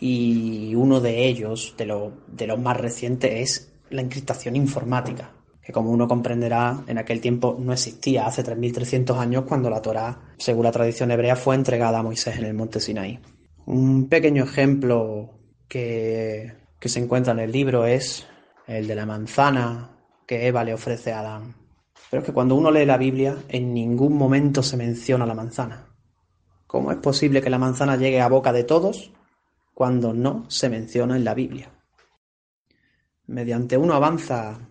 y 0.00 0.74
uno 0.74 1.00
de 1.00 1.26
ellos, 1.26 1.74
de, 1.76 2.10
de 2.26 2.46
los 2.46 2.58
más 2.58 2.76
recientes, 2.76 3.32
es 3.32 3.72
la 3.90 4.02
encriptación 4.02 4.56
informática, 4.56 5.30
que 5.62 5.72
como 5.72 5.90
uno 5.90 6.08
comprenderá, 6.08 6.82
en 6.86 6.98
aquel 6.98 7.20
tiempo 7.20 7.56
no 7.58 7.72
existía, 7.72 8.26
hace 8.26 8.42
3.300 8.42 9.16
años, 9.18 9.44
cuando 9.46 9.70
la 9.70 9.82
Torá, 9.82 10.32
según 10.38 10.64
la 10.64 10.72
tradición 10.72 11.10
hebrea, 11.10 11.36
fue 11.36 11.54
entregada 11.54 11.98
a 11.98 12.02
Moisés 12.02 12.36
en 12.38 12.44
el 12.44 12.54
monte 12.54 12.80
Sinaí. 12.80 13.20
Un 13.66 14.08
pequeño 14.08 14.42
ejemplo 14.42 15.41
que, 15.72 16.52
se 16.84 17.00
encuentra 17.00 17.32
en 17.32 17.38
el 17.38 17.50
libro 17.50 17.86
es 17.86 18.26
el 18.66 18.86
de 18.86 18.94
la 18.94 19.06
manzana 19.06 19.96
que 20.26 20.46
Eva 20.46 20.64
le 20.64 20.74
ofrece 20.74 21.12
a 21.12 21.20
Adán. 21.20 21.54
Pero 22.10 22.20
es 22.20 22.26
que 22.26 22.34
cuando 22.34 22.56
uno 22.56 22.70
lee 22.70 22.84
la 22.84 22.98
Biblia, 22.98 23.38
en 23.48 23.72
ningún 23.72 24.18
momento 24.18 24.62
se 24.62 24.76
menciona 24.76 25.24
la 25.24 25.34
manzana. 25.34 25.88
¿Cómo 26.66 26.92
es 26.92 26.98
posible 26.98 27.40
que 27.40 27.48
la 27.48 27.58
manzana 27.58 27.96
llegue 27.96 28.20
a 28.20 28.28
boca 28.28 28.52
de 28.52 28.64
todos 28.64 29.12
cuando 29.72 30.12
no 30.12 30.44
se 30.50 30.68
menciona 30.68 31.16
en 31.16 31.24
la 31.24 31.32
Biblia? 31.32 31.72
Mediante 33.28 33.78
uno 33.78 33.94
avanza 33.94 34.68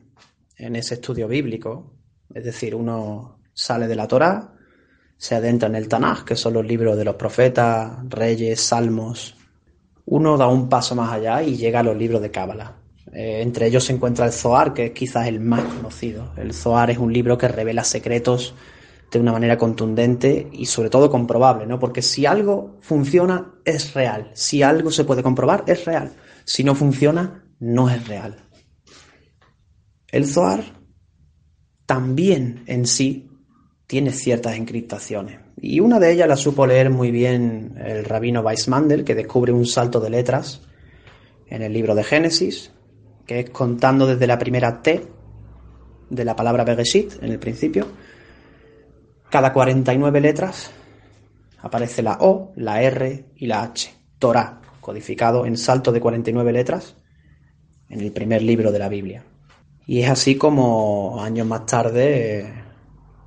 en 0.56 0.76
ese 0.76 0.96
estudio 0.96 1.28
bíblico, 1.28 1.96
es 2.32 2.44
decir, 2.44 2.76
uno 2.76 3.40
sale 3.54 3.88
de 3.88 3.96
la 3.96 4.08
Torá, 4.08 4.54
se 5.18 5.34
adentra 5.34 5.68
en 5.68 5.76
el 5.76 5.88
Tanaj, 5.88 6.26
que 6.26 6.36
son 6.36 6.54
los 6.54 6.66
libros 6.66 6.96
de 6.96 7.06
los 7.06 7.16
profetas, 7.16 8.08
reyes, 8.08 8.62
salmos, 8.62 9.41
uno 10.12 10.36
da 10.36 10.48
un 10.48 10.68
paso 10.68 10.94
más 10.94 11.10
allá 11.10 11.42
y 11.42 11.56
llega 11.56 11.80
a 11.80 11.84
los 11.84 11.96
libros 11.96 12.22
de 12.22 12.32
Cábala. 12.32 12.76
Eh, 13.14 13.40
entre 13.42 13.68
ellos 13.68 13.86
se 13.86 13.94
encuentra 13.94 14.26
el 14.26 14.34
Zohar, 14.34 14.74
que 14.74 14.88
es 14.88 14.92
quizás 14.92 15.26
el 15.26 15.40
más 15.40 15.64
conocido. 15.64 16.34
El 16.36 16.54
Zohar 16.54 16.92
es 16.92 16.98
un 16.98 17.14
libro 17.14 17.38
que 17.38 17.48
revela 17.48 17.86
secretos 17.86 18.54
de 19.10 19.20
una 19.20 19.32
manera 19.32 19.58
contundente 19.58 20.50
y 20.52 20.66
sobre 20.66 20.90
todo 20.90 21.10
comprobable, 21.10 21.66
¿no? 21.66 21.80
Porque 21.80 22.02
si 22.02 22.26
algo 22.26 22.78
funciona, 22.82 23.54
es 23.64 23.94
real. 23.94 24.32
Si 24.34 24.62
algo 24.62 24.92
se 24.92 25.06
puede 25.06 25.24
comprobar, 25.24 25.64
es 25.66 25.86
real. 25.86 26.12
Si 26.44 26.66
no 26.66 26.76
funciona, 26.76 27.46
no 27.60 27.90
es 27.90 28.06
real. 28.06 28.36
El 30.10 30.28
Zohar 30.28 30.66
también 31.86 32.64
en 32.66 32.86
sí 32.86 33.30
tiene 33.88 34.12
ciertas 34.12 34.58
encriptaciones. 34.58 35.40
Y 35.64 35.80
una 35.80 36.00
de 36.00 36.12
ellas 36.12 36.28
la 36.28 36.38
supo 36.38 36.66
leer 36.66 36.90
muy 36.90 37.12
bien 37.12 37.76
el 37.86 38.04
rabino 38.04 38.42
Weissmandel, 38.42 39.04
que 39.04 39.14
descubre 39.14 39.52
un 39.52 39.68
salto 39.68 40.00
de 40.00 40.10
letras 40.10 40.64
en 41.46 41.62
el 41.62 41.72
libro 41.72 41.94
de 41.94 42.04
Génesis, 42.04 42.72
que 43.28 43.42
es 43.42 43.50
contando 43.52 44.08
desde 44.08 44.26
la 44.26 44.40
primera 44.40 44.82
T 44.82 45.06
de 46.10 46.26
la 46.26 46.36
palabra 46.36 46.64
Bereshit, 46.64 47.22
en 47.22 47.32
el 47.32 47.38
principio. 47.38 47.86
Cada 49.30 49.54
49 49.54 50.20
letras 50.20 50.72
aparece 51.60 52.02
la 52.02 52.18
O, 52.22 52.54
la 52.56 52.82
R 52.82 53.26
y 53.36 53.46
la 53.46 53.62
H. 53.62 53.94
Torah, 54.18 54.62
codificado 54.80 55.46
en 55.46 55.58
salto 55.58 55.92
de 55.92 56.02
49 56.02 56.52
letras 56.54 56.96
en 57.88 58.02
el 58.02 58.12
primer 58.12 58.42
libro 58.42 58.72
de 58.72 58.80
la 58.80 58.90
Biblia. 58.90 59.24
Y 59.86 60.02
es 60.02 60.10
así 60.10 60.38
como 60.38 61.22
años 61.22 61.46
más 61.46 61.68
tarde 61.68 62.61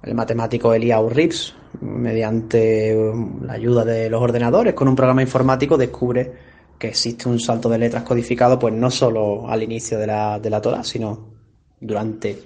el 0.05 0.15
matemático 0.15 0.75
Eliau 0.75 1.09
Rips 1.09 1.55
mediante 1.81 2.97
um, 2.97 3.43
la 3.45 3.55
ayuda 3.55 3.85
de 3.85 4.09
los 4.11 4.23
ordenadores, 4.23 4.75
con 4.75 4.89
un 4.89 4.97
programa 4.97 5.23
informático, 5.23 5.77
descubre 5.77 6.33
que 6.79 6.89
existe 6.89 7.29
un 7.29 7.41
salto 7.41 7.69
de 7.69 7.79
letras 7.79 8.03
codificado, 8.03 8.59
pues 8.59 8.75
no 8.75 8.91
solo 8.91 9.49
al 9.49 9.63
inicio 9.63 9.99
de 9.99 10.07
la, 10.07 10.39
de 10.39 10.51
la 10.51 10.61
Torah, 10.61 10.85
sino 10.85 11.33
durante 11.81 12.43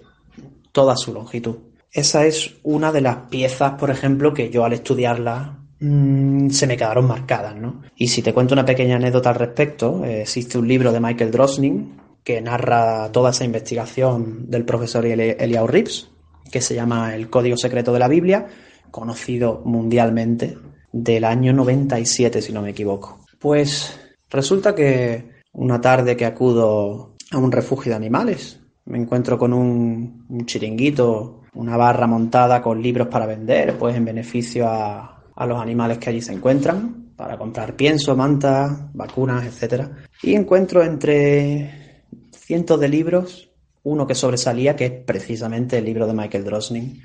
toda 0.72 0.96
su 0.96 1.12
longitud. 1.12 1.56
Esa 1.90 2.26
es 2.26 2.56
una 2.62 2.92
de 2.92 3.00
las 3.00 3.16
piezas, 3.30 3.72
por 3.72 3.90
ejemplo, 3.90 4.34
que 4.34 4.50
yo 4.50 4.64
al 4.64 4.74
estudiarla 4.74 5.58
mm, 5.80 6.50
se 6.50 6.66
me 6.66 6.76
quedaron 6.76 7.06
marcadas, 7.06 7.56
¿no? 7.56 7.82
Y 7.96 8.08
si 8.08 8.22
te 8.22 8.34
cuento 8.34 8.54
una 8.54 8.64
pequeña 8.64 8.96
anécdota 8.96 9.30
al 9.30 9.36
respecto, 9.36 10.04
eh, 10.04 10.22
existe 10.22 10.58
un 10.58 10.68
libro 10.68 10.92
de 10.92 11.00
Michael 11.00 11.30
Drosnin 11.30 12.00
que 12.22 12.40
narra 12.42 13.10
toda 13.10 13.30
esa 13.30 13.44
investigación 13.44 14.50
del 14.50 14.64
profesor 14.64 15.06
Eliau 15.06 15.66
Rips, 15.66 16.10
que 16.50 16.60
se 16.60 16.74
llama 16.74 17.14
El 17.14 17.30
Código 17.30 17.56
Secreto 17.56 17.92
de 17.92 17.98
la 17.98 18.08
Biblia, 18.08 18.46
conocido 18.90 19.62
mundialmente 19.64 20.56
del 20.92 21.24
año 21.24 21.52
97, 21.52 22.42
si 22.42 22.52
no 22.52 22.62
me 22.62 22.70
equivoco. 22.70 23.20
Pues 23.38 23.98
resulta 24.30 24.74
que 24.74 25.42
una 25.52 25.80
tarde 25.80 26.16
que 26.16 26.26
acudo 26.26 27.14
a 27.30 27.38
un 27.38 27.52
refugio 27.52 27.90
de 27.90 27.96
animales, 27.96 28.60
me 28.86 28.98
encuentro 28.98 29.38
con 29.38 29.52
un, 29.52 30.44
chiringuito, 30.46 31.42
una 31.54 31.76
barra 31.76 32.06
montada 32.06 32.62
con 32.62 32.82
libros 32.82 33.08
para 33.08 33.26
vender, 33.26 33.76
pues 33.76 33.94
en 33.96 34.04
beneficio 34.04 34.66
a, 34.66 35.24
a 35.34 35.46
los 35.46 35.60
animales 35.60 35.98
que 35.98 36.10
allí 36.10 36.22
se 36.22 36.32
encuentran, 36.32 37.12
para 37.16 37.36
comprar 37.36 37.74
pienso, 37.74 38.16
manta, 38.16 38.90
vacunas, 38.94 39.44
etc. 39.44 39.88
Y 40.22 40.34
encuentro 40.34 40.82
entre 40.82 42.04
cientos 42.30 42.80
de 42.80 42.88
libros 42.88 43.47
uno 43.88 44.06
que 44.06 44.14
sobresalía, 44.14 44.76
que 44.76 44.86
es 44.86 44.92
precisamente 45.04 45.78
el 45.78 45.84
libro 45.84 46.06
de 46.06 46.12
Michael 46.12 46.44
Drosnin, 46.44 47.02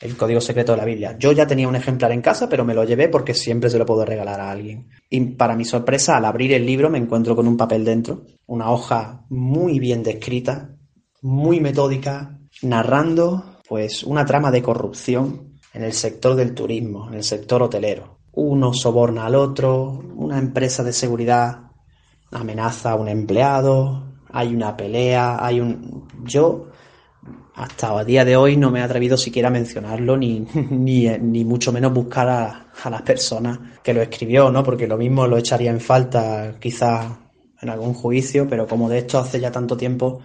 el 0.00 0.16
código 0.16 0.40
secreto 0.40 0.72
de 0.72 0.78
la 0.78 0.84
Biblia. 0.84 1.16
Yo 1.18 1.32
ya 1.32 1.46
tenía 1.46 1.68
un 1.68 1.76
ejemplar 1.76 2.12
en 2.12 2.22
casa, 2.22 2.48
pero 2.48 2.64
me 2.64 2.74
lo 2.74 2.84
llevé 2.84 3.08
porque 3.08 3.34
siempre 3.34 3.70
se 3.70 3.78
lo 3.78 3.86
puedo 3.86 4.04
regalar 4.04 4.40
a 4.40 4.50
alguien. 4.50 4.88
Y 5.08 5.20
para 5.20 5.56
mi 5.56 5.64
sorpresa, 5.64 6.16
al 6.16 6.24
abrir 6.24 6.52
el 6.52 6.64
libro 6.64 6.90
me 6.90 6.98
encuentro 6.98 7.34
con 7.34 7.48
un 7.48 7.56
papel 7.56 7.84
dentro, 7.84 8.24
una 8.46 8.70
hoja 8.70 9.24
muy 9.28 9.78
bien 9.78 10.02
descrita, 10.02 10.70
muy 11.22 11.60
metódica, 11.60 12.38
narrando 12.62 13.58
pues 13.68 14.04
una 14.04 14.24
trama 14.26 14.50
de 14.50 14.62
corrupción 14.62 15.58
en 15.72 15.84
el 15.84 15.92
sector 15.92 16.34
del 16.34 16.54
turismo, 16.54 17.08
en 17.08 17.14
el 17.14 17.24
sector 17.24 17.62
hotelero. 17.62 18.18
Uno 18.32 18.74
soborna 18.74 19.26
al 19.26 19.34
otro, 19.34 20.02
una 20.16 20.38
empresa 20.38 20.82
de 20.82 20.92
seguridad 20.92 21.70
amenaza 22.30 22.92
a 22.92 22.94
un 22.94 23.08
empleado, 23.08 24.09
hay 24.32 24.54
una 24.54 24.76
pelea, 24.76 25.44
hay 25.44 25.60
un... 25.60 26.08
Yo 26.24 26.68
hasta 27.54 27.98
a 27.98 28.04
día 28.04 28.24
de 28.24 28.36
hoy 28.36 28.56
no 28.56 28.70
me 28.70 28.80
he 28.80 28.82
atrevido 28.82 29.16
siquiera 29.16 29.48
a 29.48 29.52
mencionarlo 29.52 30.16
ni, 30.16 30.40
ni, 30.40 31.44
mucho 31.44 31.72
menos 31.72 31.92
buscar 31.92 32.28
a, 32.28 32.72
a 32.82 32.90
las 32.90 33.02
personas 33.02 33.58
que 33.82 33.92
lo 33.92 34.02
escribió, 34.02 34.50
¿no? 34.50 34.62
Porque 34.62 34.86
lo 34.86 34.96
mismo 34.96 35.26
lo 35.26 35.36
echaría 35.36 35.70
en 35.70 35.80
falta 35.80 36.54
quizás 36.58 37.06
en 37.60 37.68
algún 37.68 37.94
juicio, 37.94 38.48
pero 38.48 38.66
como 38.66 38.88
de 38.88 38.98
esto 38.98 39.18
hace 39.18 39.38
ya 39.38 39.52
tanto 39.52 39.76
tiempo, 39.76 40.20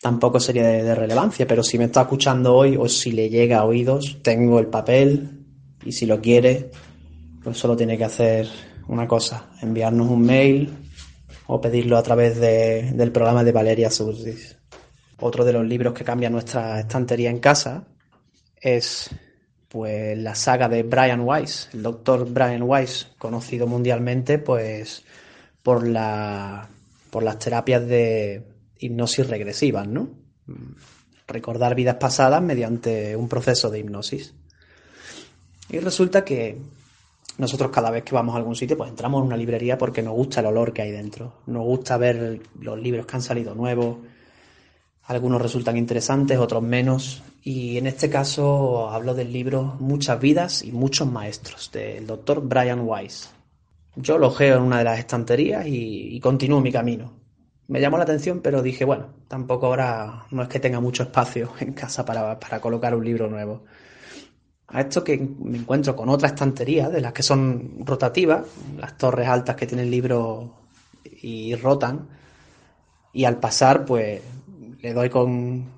tampoco 0.00 0.40
sería 0.40 0.64
de, 0.64 0.94
relevancia. 0.94 1.46
Pero 1.46 1.62
si 1.62 1.78
me 1.78 1.84
está 1.84 2.02
escuchando 2.02 2.54
hoy 2.54 2.76
o 2.76 2.88
si 2.88 3.12
le 3.12 3.28
llega 3.28 3.58
a 3.58 3.64
oídos, 3.64 4.18
tengo 4.22 4.58
el 4.58 4.66
papel 4.66 5.44
y 5.84 5.92
si 5.92 6.06
lo 6.06 6.20
quiere, 6.20 6.70
pues 7.42 7.58
solo 7.58 7.76
tiene 7.76 7.98
que 7.98 8.04
hacer 8.04 8.48
una 8.88 9.06
cosa, 9.06 9.50
enviarnos 9.60 10.10
un 10.10 10.22
mail 10.22 10.83
o 11.46 11.60
pedirlo 11.60 11.96
a 11.96 12.02
través 12.02 12.38
del 12.38 13.12
programa 13.12 13.44
de 13.44 13.52
Valeria 13.52 13.90
Surdis. 13.90 14.56
Otro 15.20 15.44
de 15.44 15.52
los 15.52 15.66
libros 15.66 15.94
que 15.94 16.04
cambia 16.04 16.30
nuestra 16.30 16.80
estantería 16.80 17.30
en 17.30 17.38
casa 17.38 17.86
es 18.56 19.10
pues 19.68 20.16
la 20.16 20.34
saga 20.34 20.68
de 20.68 20.82
Brian 20.84 21.20
Weiss, 21.20 21.68
el 21.72 21.82
doctor 21.82 22.30
Brian 22.30 22.62
Weiss, 22.62 23.08
conocido 23.18 23.66
mundialmente 23.66 24.38
pues 24.38 25.04
por 25.62 25.86
la 25.86 26.68
por 27.10 27.22
las 27.22 27.38
terapias 27.38 27.86
de 27.86 28.42
hipnosis 28.78 29.28
regresivas, 29.28 29.86
¿no? 29.86 30.10
Recordar 31.26 31.74
vidas 31.74 31.96
pasadas 31.96 32.42
mediante 32.42 33.16
un 33.16 33.28
proceso 33.28 33.70
de 33.70 33.78
hipnosis. 33.80 34.34
Y 35.70 35.78
resulta 35.78 36.24
que 36.24 36.58
nosotros 37.38 37.70
cada 37.70 37.90
vez 37.90 38.04
que 38.04 38.14
vamos 38.14 38.34
a 38.34 38.38
algún 38.38 38.56
sitio, 38.56 38.76
pues 38.76 38.90
entramos 38.90 39.20
en 39.20 39.26
una 39.26 39.36
librería 39.36 39.76
porque 39.76 40.02
nos 40.02 40.14
gusta 40.14 40.40
el 40.40 40.46
olor 40.46 40.72
que 40.72 40.82
hay 40.82 40.90
dentro, 40.90 41.40
nos 41.46 41.64
gusta 41.64 41.96
ver 41.96 42.40
los 42.60 42.78
libros 42.78 43.06
que 43.06 43.16
han 43.16 43.22
salido 43.22 43.54
nuevos, 43.54 43.96
algunos 45.06 45.42
resultan 45.42 45.76
interesantes, 45.76 46.38
otros 46.38 46.62
menos. 46.62 47.22
Y 47.42 47.76
en 47.76 47.86
este 47.86 48.08
caso 48.08 48.88
hablo 48.88 49.14
del 49.14 49.32
libro 49.32 49.76
Muchas 49.78 50.18
vidas 50.18 50.62
y 50.62 50.72
muchos 50.72 51.10
maestros, 51.10 51.70
del 51.72 52.06
doctor 52.06 52.40
Brian 52.42 52.80
Weiss. 52.80 53.30
Yo 53.96 54.18
lo 54.18 54.30
geo 54.30 54.56
en 54.56 54.62
una 54.62 54.78
de 54.78 54.84
las 54.84 54.98
estanterías 54.98 55.66
y, 55.66 56.18
continúo 56.20 56.60
mi 56.60 56.72
camino. 56.72 57.12
Me 57.68 57.80
llamó 57.80 57.96
la 57.98 58.04
atención, 58.04 58.40
pero 58.40 58.62
dije, 58.62 58.84
bueno, 58.84 59.08
tampoco 59.28 59.66
ahora 59.66 60.26
no 60.30 60.42
es 60.42 60.48
que 60.48 60.58
tenga 60.58 60.80
mucho 60.80 61.02
espacio 61.02 61.52
en 61.60 61.74
casa 61.74 62.04
para, 62.04 62.38
para 62.40 62.60
colocar 62.60 62.94
un 62.94 63.04
libro 63.04 63.28
nuevo. 63.28 63.64
A 64.68 64.80
esto 64.80 65.04
que 65.04 65.18
me 65.18 65.58
encuentro 65.58 65.94
con 65.94 66.08
otra 66.08 66.28
estantería, 66.28 66.88
de 66.88 67.00
las 67.00 67.12
que 67.12 67.22
son 67.22 67.84
rotativas, 67.84 68.46
las 68.78 68.96
torres 68.96 69.28
altas 69.28 69.56
que 69.56 69.66
tienen 69.66 69.90
libros 69.90 70.50
y 71.04 71.54
rotan, 71.56 72.08
y 73.12 73.24
al 73.24 73.38
pasar, 73.38 73.84
pues 73.84 74.22
le 74.80 74.92
doy 74.92 75.08
con, 75.08 75.70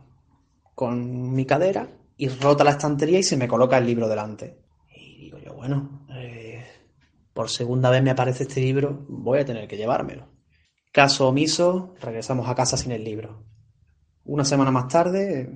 con 0.75 1.35
mi 1.35 1.44
cadera 1.44 1.88
y 2.16 2.29
rota 2.29 2.64
la 2.64 2.72
estantería 2.72 3.18
y 3.18 3.22
se 3.22 3.37
me 3.37 3.49
coloca 3.49 3.79
el 3.79 3.87
libro 3.87 4.09
delante. 4.09 4.59
Y 4.94 5.18
digo 5.18 5.38
yo, 5.38 5.55
bueno, 5.55 6.07
eh, 6.11 6.64
por 7.33 7.51
segunda 7.51 7.90
vez 7.90 8.03
me 8.03 8.11
aparece 8.11 8.44
este 8.44 8.61
libro, 8.61 9.05
voy 9.09 9.40
a 9.40 9.44
tener 9.44 9.68
que 9.68 9.77
llevármelo. 9.77 10.29
Caso 10.92 11.29
omiso, 11.29 11.94
regresamos 12.01 12.49
a 12.49 12.55
casa 12.55 12.77
sin 12.77 12.92
el 12.92 13.05
libro. 13.05 13.44
Una 14.25 14.44
semana 14.44 14.70
más 14.70 14.88
tarde, 14.88 15.53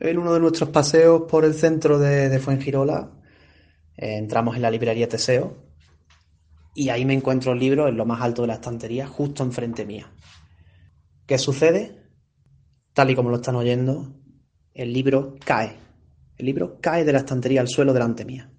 en 0.00 0.18
uno 0.18 0.32
de 0.34 0.40
nuestros 0.40 0.70
paseos 0.70 1.22
por 1.28 1.44
el 1.44 1.54
centro 1.54 1.98
de, 1.98 2.28
de 2.28 2.38
Fuengirola, 2.38 3.12
eh, 3.96 4.16
entramos 4.16 4.56
en 4.56 4.62
la 4.62 4.70
librería 4.70 5.08
Teseo 5.08 5.56
y 6.74 6.90
ahí 6.90 7.04
me 7.04 7.14
encuentro 7.14 7.52
el 7.52 7.58
libro 7.58 7.88
en 7.88 7.96
lo 7.96 8.04
más 8.04 8.20
alto 8.20 8.42
de 8.42 8.48
la 8.48 8.54
estantería, 8.54 9.06
justo 9.06 9.42
enfrente 9.42 9.86
mía. 9.86 10.12
¿Qué 11.26 11.38
sucede? 11.38 12.06
tal 12.96 13.10
y 13.10 13.14
como 13.14 13.28
lo 13.28 13.36
están 13.36 13.56
oyendo, 13.56 14.14
el 14.72 14.90
libro 14.90 15.34
cae. 15.44 15.76
El 16.38 16.46
libro 16.46 16.78
cae 16.80 17.04
de 17.04 17.12
la 17.12 17.18
estantería 17.18 17.60
al 17.60 17.68
suelo 17.68 17.92
delante 17.92 18.24
mía. 18.24 18.50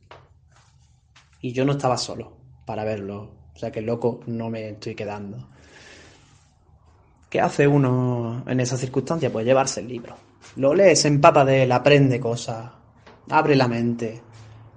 Y 1.41 1.53
yo 1.53 1.65
no 1.65 1.71
estaba 1.71 1.97
solo 1.97 2.37
para 2.63 2.83
verlo. 2.83 3.31
O 3.55 3.57
sea 3.57 3.71
que 3.71 3.81
loco 3.81 4.19
no 4.27 4.51
me 4.51 4.69
estoy 4.69 4.93
quedando. 4.93 5.49
¿Qué 7.31 7.41
hace 7.41 7.67
uno 7.67 8.43
en 8.45 8.59
esa 8.59 8.77
circunstancia? 8.77 9.31
Pues 9.31 9.43
llevarse 9.43 9.79
el 9.79 9.87
libro. 9.87 10.15
Lo 10.57 10.73
lee, 10.73 10.95
se 10.95 11.07
empapa 11.07 11.45
de 11.45 11.71
aprende 11.71 12.19
cosas, 12.19 12.71
abre 13.29 13.55
la 13.55 13.67
mente. 13.67 14.21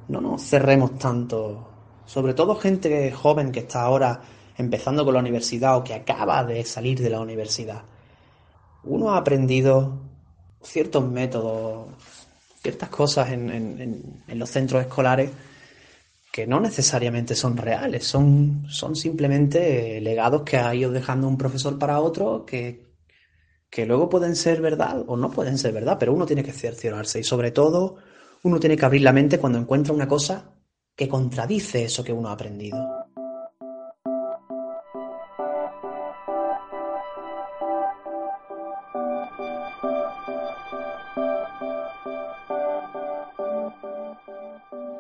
No 0.08 0.20
nos 0.20 0.42
cerremos 0.42 0.98
tanto. 0.98 1.68
Sobre 2.04 2.34
todo 2.34 2.56
gente 2.56 3.12
joven 3.12 3.52
que 3.52 3.60
está 3.60 3.82
ahora 3.82 4.20
empezando 4.56 5.04
con 5.04 5.14
la 5.14 5.20
universidad 5.20 5.76
o 5.76 5.84
que 5.84 5.94
acaba 5.94 6.44
de 6.44 6.64
salir 6.64 7.00
de 7.00 7.10
la 7.10 7.20
universidad 7.20 7.82
uno 8.84 9.10
ha 9.10 9.18
aprendido 9.18 9.98
ciertos 10.62 11.04
métodos, 11.08 11.88
ciertas 12.62 12.88
cosas 12.88 13.30
en, 13.30 14.22
los 14.28 14.50
centros 14.50 14.82
escolares 14.82 15.30
que 16.32 16.46
no 16.46 16.60
necesariamente 16.60 17.34
son 17.34 17.56
reales, 17.56 18.06
son, 18.06 18.64
son 18.68 18.94
simplemente 18.94 20.00
legados 20.00 20.42
que 20.42 20.58
ha 20.58 20.74
ido 20.74 20.92
dejando 20.92 21.26
un 21.26 21.36
profesor 21.36 21.78
para 21.78 22.00
otro 22.00 22.46
que, 22.46 22.89
que 23.70 23.86
luego 23.86 24.08
pueden 24.08 24.34
ser 24.34 24.60
verdad 24.60 25.04
o 25.06 25.16
no 25.16 25.30
pueden 25.30 25.56
ser 25.56 25.72
verdad, 25.72 25.96
pero 25.98 26.12
uno 26.12 26.26
tiene 26.26 26.42
que 26.42 26.52
cerciorarse 26.52 27.20
y 27.20 27.24
sobre 27.24 27.52
todo 27.52 27.96
uno 28.42 28.58
tiene 28.58 28.76
que 28.76 28.84
abrir 28.84 29.02
la 29.02 29.12
mente 29.12 29.38
cuando 29.38 29.58
encuentra 29.58 29.94
una 29.94 30.08
cosa 30.08 30.50
que 30.96 31.08
contradice 31.08 31.84
eso 31.84 32.02
que 32.02 32.12
uno 32.12 32.28
ha 32.28 32.32
aprendido. 32.32 33.06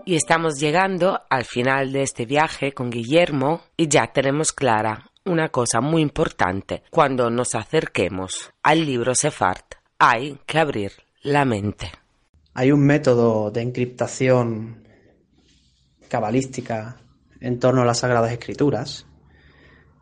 Y 0.04 0.16
estamos 0.16 0.58
llegando 0.58 1.20
al 1.28 1.44
final 1.44 1.92
de 1.92 2.02
este 2.02 2.24
viaje 2.24 2.72
con 2.72 2.90
Guillermo 2.90 3.60
y 3.76 3.88
ya 3.88 4.12
tenemos 4.12 4.52
clara 4.52 5.09
una 5.24 5.48
cosa 5.50 5.80
muy 5.80 6.02
importante. 6.02 6.82
Cuando 6.90 7.30
nos 7.30 7.54
acerquemos 7.54 8.50
al 8.62 8.84
libro 8.84 9.14
Sefart, 9.14 9.74
hay 9.98 10.38
que 10.46 10.58
abrir 10.58 10.92
la 11.22 11.44
mente. 11.44 11.90
Hay 12.54 12.72
un 12.72 12.84
método 12.84 13.50
de 13.50 13.62
encriptación 13.62 14.88
cabalística 16.08 16.96
en 17.40 17.58
torno 17.58 17.82
a 17.82 17.84
las 17.84 17.98
Sagradas 17.98 18.32
Escrituras, 18.32 19.06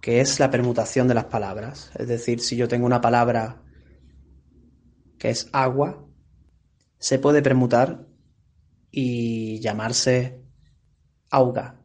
que 0.01 0.21
es 0.21 0.41
la 0.41 0.51
permutación 0.51 1.09
de 1.09 1.15
las 1.15 1.27
palabras. 1.27 1.91
Es 1.97 2.09
decir, 2.09 2.41
si 2.41 2.57
yo 2.57 2.69
tengo 2.69 2.87
una 2.87 3.01
palabra 3.01 3.63
que 5.19 5.31
es 5.31 5.49
agua, 5.53 6.05
se 6.99 7.19
puede 7.19 7.43
permutar 7.43 8.07
y 8.91 9.61
llamarse 9.61 10.43
Auga 11.31 11.83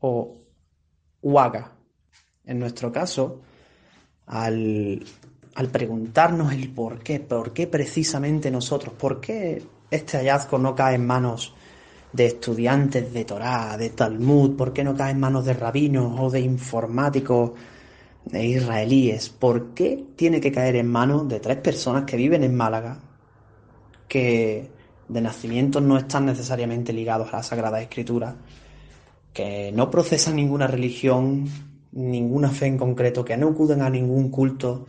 o 0.00 0.44
Uaga. 1.22 1.77
En 2.48 2.58
nuestro 2.58 2.90
caso, 2.90 3.42
al, 4.26 5.04
al 5.54 5.68
preguntarnos 5.68 6.52
el 6.52 6.70
por 6.70 6.98
qué, 7.00 7.20
por 7.20 7.52
qué 7.52 7.66
precisamente 7.66 8.50
nosotros, 8.50 8.94
por 8.94 9.20
qué 9.20 9.62
este 9.90 10.16
hallazgo 10.16 10.58
no 10.58 10.74
cae 10.74 10.94
en 10.94 11.06
manos 11.06 11.54
de 12.12 12.24
estudiantes 12.24 13.12
de 13.12 13.24
Torá, 13.26 13.76
de 13.76 13.90
Talmud? 13.90 14.56
¿Por 14.56 14.72
qué 14.72 14.82
no 14.82 14.96
cae 14.96 15.12
en 15.12 15.20
manos 15.20 15.44
de 15.44 15.52
rabinos 15.52 16.18
o 16.18 16.30
de 16.30 16.40
informáticos 16.40 17.52
de 18.24 18.46
israelíes? 18.46 19.28
¿Por 19.28 19.74
qué 19.74 20.06
tiene 20.16 20.40
que 20.40 20.50
caer 20.50 20.76
en 20.76 20.88
manos 20.88 21.28
de 21.28 21.40
tres 21.40 21.58
personas 21.58 22.04
que 22.04 22.16
viven 22.16 22.44
en 22.44 22.56
Málaga, 22.56 22.98
que 24.08 24.70
de 25.06 25.20
nacimiento 25.20 25.82
no 25.82 25.98
están 25.98 26.24
necesariamente 26.24 26.94
ligados 26.94 27.28
a 27.32 27.38
la 27.38 27.42
Sagrada 27.42 27.80
Escritura, 27.82 28.36
que 29.34 29.70
no 29.72 29.90
procesan 29.90 30.36
ninguna 30.36 30.66
religión, 30.66 31.67
ninguna 31.92 32.50
fe 32.50 32.66
en 32.66 32.78
concreto, 32.78 33.24
que 33.24 33.36
no 33.36 33.48
acuden 33.48 33.82
a 33.82 33.90
ningún 33.90 34.30
culto, 34.30 34.86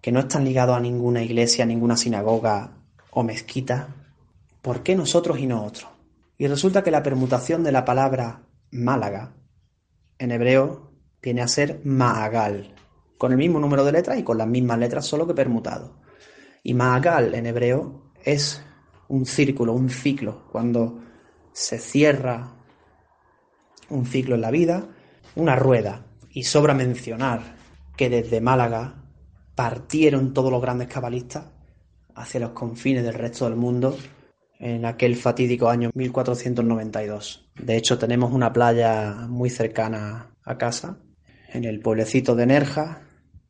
que 0.00 0.12
no 0.12 0.20
están 0.20 0.44
ligados 0.44 0.76
a 0.76 0.80
ninguna 0.80 1.22
iglesia, 1.22 1.66
ninguna 1.66 1.96
sinagoga 1.96 2.72
o 3.10 3.22
mezquita? 3.22 3.88
¿Por 4.62 4.82
qué 4.82 4.94
nosotros 4.94 5.38
y 5.38 5.46
no 5.46 5.64
otros? 5.64 5.90
Y 6.38 6.46
resulta 6.46 6.82
que 6.82 6.90
la 6.90 7.02
permutación 7.02 7.62
de 7.62 7.72
la 7.72 7.84
palabra 7.84 8.42
Málaga 8.70 9.34
en 10.18 10.30
hebreo 10.30 10.92
viene 11.22 11.42
a 11.42 11.48
ser 11.48 11.80
Maagal, 11.84 12.74
con 13.18 13.32
el 13.32 13.38
mismo 13.38 13.58
número 13.58 13.84
de 13.84 13.92
letras 13.92 14.18
y 14.18 14.22
con 14.22 14.38
las 14.38 14.46
mismas 14.46 14.78
letras, 14.78 15.06
solo 15.06 15.26
que 15.26 15.34
permutado. 15.34 16.00
Y 16.62 16.74
Maagal 16.74 17.34
en 17.34 17.46
hebreo 17.46 18.12
es 18.24 18.62
un 19.08 19.26
círculo, 19.26 19.72
un 19.72 19.90
ciclo, 19.90 20.46
cuando 20.50 21.00
se 21.52 21.78
cierra 21.78 22.54
un 23.88 24.06
ciclo 24.06 24.36
en 24.36 24.40
la 24.40 24.50
vida, 24.50 24.88
una 25.36 25.56
rueda. 25.56 26.06
Y 26.30 26.44
sobra 26.44 26.74
mencionar 26.74 27.56
que 27.96 28.08
desde 28.08 28.40
Málaga 28.40 28.94
partieron 29.54 30.32
todos 30.32 30.50
los 30.50 30.62
grandes 30.62 30.88
cabalistas 30.88 31.46
hacia 32.14 32.40
los 32.40 32.50
confines 32.50 33.04
del 33.04 33.14
resto 33.14 33.44
del 33.44 33.56
mundo 33.56 33.96
en 34.58 34.84
aquel 34.84 35.16
fatídico 35.16 35.68
año 35.68 35.90
1492. 35.94 37.48
De 37.56 37.76
hecho, 37.76 37.98
tenemos 37.98 38.32
una 38.32 38.52
playa 38.52 39.26
muy 39.28 39.50
cercana 39.50 40.34
a 40.44 40.58
casa, 40.58 40.98
en 41.52 41.64
el 41.64 41.80
pueblecito 41.80 42.34
de 42.34 42.46
Nerja, 42.46 43.02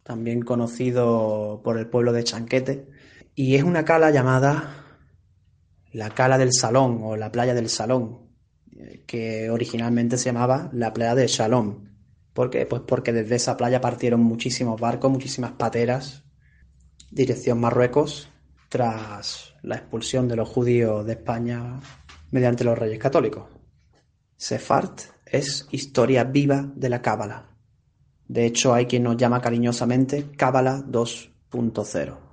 también 0.03 0.43
conocido 0.43 1.61
por 1.63 1.79
el 1.79 1.87
pueblo 1.87 2.13
de 2.13 2.25
Chanquete, 2.25 2.89
y 3.35 3.57
es 3.57 3.63
una 3.63 3.85
cala 3.85 4.11
llamada 4.11 4.81
la 5.93 6.11
Cala 6.11 6.39
del 6.39 6.53
Salón 6.53 7.01
o 7.03 7.17
la 7.17 7.33
Playa 7.33 7.55
del 7.55 7.69
Salón, 7.69 8.30
que 9.07 9.51
originalmente 9.51 10.19
se 10.19 10.27
llamaba 10.27 10.71
la 10.73 10.93
Playa 10.93 11.15
de 11.15 11.27
Shalom. 11.27 11.89
¿Por 12.33 12.51
qué? 12.51 12.67
Pues 12.67 12.83
porque 12.87 13.13
desde 13.13 13.37
esa 13.37 13.57
playa 13.57 13.81
partieron 13.81 14.21
muchísimos 14.21 14.81
barcos, 14.81 15.11
muchísimas 15.11 15.53
pateras, 15.53 16.25
dirección 17.11 17.61
Marruecos, 17.61 18.29
tras 18.69 19.55
la 19.63 19.77
expulsión 19.77 20.29
de 20.29 20.37
los 20.37 20.49
judíos 20.49 21.05
de 21.05 21.13
España 21.13 21.81
mediante 22.31 22.65
los 22.65 22.79
reyes 22.79 22.99
católicos. 22.99 23.45
Sefart 24.37 25.01
es 25.27 25.67
historia 25.71 26.25
viva 26.25 26.71
de 26.75 26.89
la 26.89 27.03
Cábala. 27.03 27.51
De 28.29 28.47
hecho, 28.47 28.73
hay 28.73 28.87
quien 28.87 29.03
nos 29.03 29.17
llama 29.17 29.41
cariñosamente 29.41 30.31
Cábala 30.37 30.85
2.0. 30.87 32.30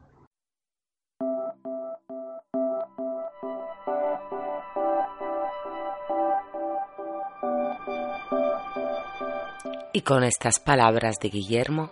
Y 9.98 10.02
con 10.02 10.24
estas 10.24 10.60
palabras 10.60 11.18
de 11.20 11.30
Guillermo, 11.30 11.90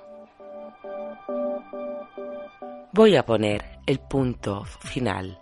voy 2.93 3.15
a 3.15 3.25
poner 3.25 3.79
el 3.87 3.99
punto 3.99 4.63
final 4.63 5.39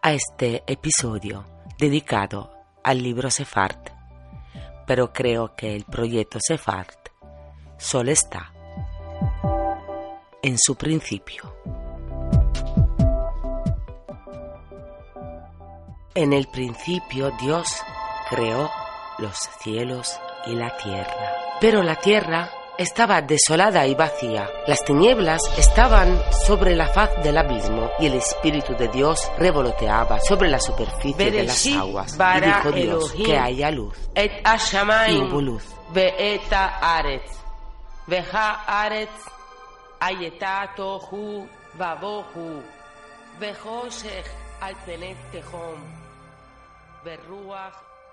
a 0.00 0.12
este 0.12 0.62
episodio 0.68 1.44
dedicado 1.76 2.52
al 2.84 3.02
libro 3.02 3.32
Sefart, 3.32 3.90
pero 4.86 5.12
creo 5.12 5.56
que 5.56 5.74
el 5.74 5.86
proyecto 5.86 6.38
Sefart 6.40 7.08
solo 7.78 8.12
está 8.12 8.52
en 10.40 10.56
su 10.56 10.76
principio. 10.76 11.52
En 16.14 16.32
el 16.32 16.46
principio 16.46 17.32
Dios 17.40 17.66
creó 18.30 18.70
los 19.18 19.36
cielos 19.60 20.16
y 20.46 20.54
la 20.54 20.76
tierra. 20.76 21.47
Pero 21.60 21.82
la 21.82 21.96
tierra 21.96 22.50
estaba 22.78 23.20
desolada 23.20 23.84
y 23.84 23.94
vacía. 23.96 24.48
Las 24.68 24.84
tinieblas 24.84 25.42
estaban 25.58 26.20
sobre 26.46 26.76
la 26.76 26.86
faz 26.86 27.10
del 27.24 27.36
abismo 27.36 27.90
y 27.98 28.06
el 28.06 28.14
Espíritu 28.14 28.74
de 28.76 28.86
Dios 28.86 29.28
revoloteaba 29.38 30.20
sobre 30.20 30.48
la 30.48 30.60
superficie 30.60 31.32
de 31.32 31.42
las 31.42 31.66
aguas. 31.66 32.16
Y 32.16 32.40
dijo 32.40 32.72
Dios 32.72 33.12
que 33.12 33.36
haya 33.36 33.72
luz. 33.72 33.98
Y 35.10 35.18
hubo 35.18 35.40
luz. 35.40 35.64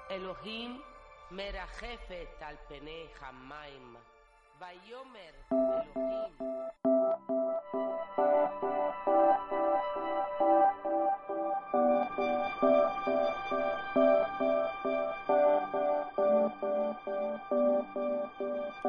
Elohim 0.10 0.80
Merajefet 1.32 2.30
Bayomer 4.60 5.34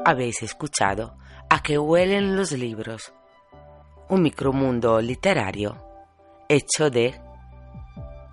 Habéis 0.05 0.41
escuchado 0.43 1.17
A 1.49 1.61
que 1.61 1.77
huelen 1.77 2.35
los 2.35 2.51
libros, 2.51 3.13
un 4.09 4.21
micromundo 4.21 5.01
literario 5.01 5.75
hecho 6.47 6.89
de 6.89 7.19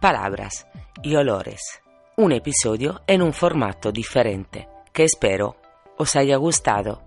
palabras 0.00 0.66
y 1.02 1.16
olores 1.16 1.84
un 2.17 2.33
episodio 2.33 3.03
en 3.07 3.23
un 3.23 3.33
formato 3.33 3.91
diferente 3.91 4.69
que 4.93 5.05
espero 5.05 5.57
os 5.99 6.17
haya 6.17 6.37
gustado 6.37 7.03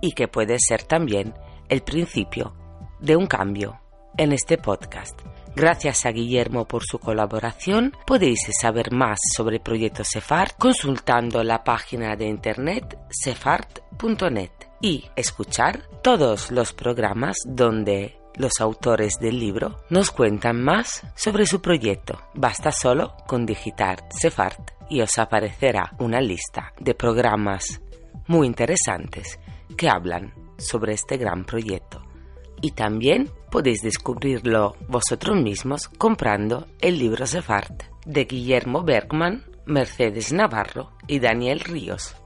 y 0.00 0.12
que 0.12 0.28
puede 0.28 0.56
ser 0.58 0.84
también 0.84 1.34
el 1.68 1.82
principio 1.82 2.54
de 3.00 3.16
un 3.16 3.26
cambio 3.26 3.80
en 4.16 4.32
este 4.32 4.58
podcast. 4.58 5.20
Gracias 5.56 6.06
a 6.06 6.12
Guillermo 6.12 6.66
por 6.66 6.84
su 6.84 7.00
colaboración. 7.00 7.92
Podéis 8.06 8.38
saber 8.60 8.92
más 8.92 9.18
sobre 9.34 9.56
el 9.56 9.62
proyecto 9.62 10.04
Cefart 10.04 10.56
consultando 10.56 11.42
la 11.42 11.64
página 11.64 12.14
de 12.14 12.26
internet 12.26 12.96
cefart.net 13.10 14.50
y 14.80 15.06
escuchar 15.16 15.82
todos 16.02 16.52
los 16.52 16.72
programas 16.72 17.38
donde 17.44 18.17
los 18.38 18.52
autores 18.60 19.14
del 19.20 19.38
libro 19.38 19.76
nos 19.90 20.10
cuentan 20.10 20.62
más 20.62 21.02
sobre 21.14 21.44
su 21.44 21.60
proyecto. 21.60 22.18
Basta 22.34 22.72
solo 22.72 23.14
con 23.26 23.44
digitar 23.44 24.08
Cefart 24.20 24.70
y 24.88 25.02
os 25.02 25.18
aparecerá 25.18 25.92
una 25.98 26.20
lista 26.20 26.72
de 26.80 26.94
programas 26.94 27.80
muy 28.26 28.46
interesantes 28.46 29.38
que 29.76 29.88
hablan 29.88 30.32
sobre 30.56 30.94
este 30.94 31.16
gran 31.16 31.44
proyecto. 31.44 32.02
Y 32.60 32.72
también 32.72 33.30
podéis 33.50 33.82
descubrirlo 33.82 34.76
vosotros 34.88 35.36
mismos 35.36 35.88
comprando 35.88 36.66
el 36.80 36.98
libro 36.98 37.26
Cefart 37.26 37.82
de 38.04 38.24
Guillermo 38.24 38.82
Bergman, 38.82 39.44
Mercedes 39.66 40.32
Navarro 40.32 40.92
y 41.06 41.20
Daniel 41.20 41.60
Ríos. 41.60 42.16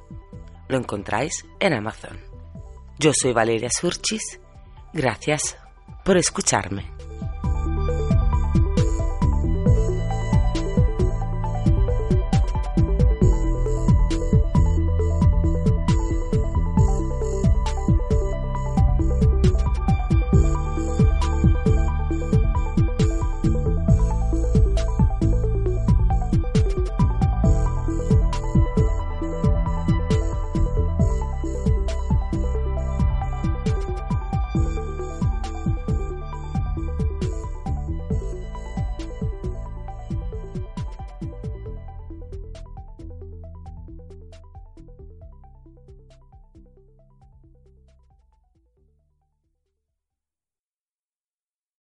Lo 0.69 0.79
encontráis 0.79 1.45
en 1.61 1.75
Amazon. 1.75 2.19
Yo 2.99 3.13
soy 3.15 3.33
Valeria 3.33 3.69
Surchis. 3.71 4.41
Gracias 4.95 5.57
por 6.05 6.17
escucharme. 6.17 7.02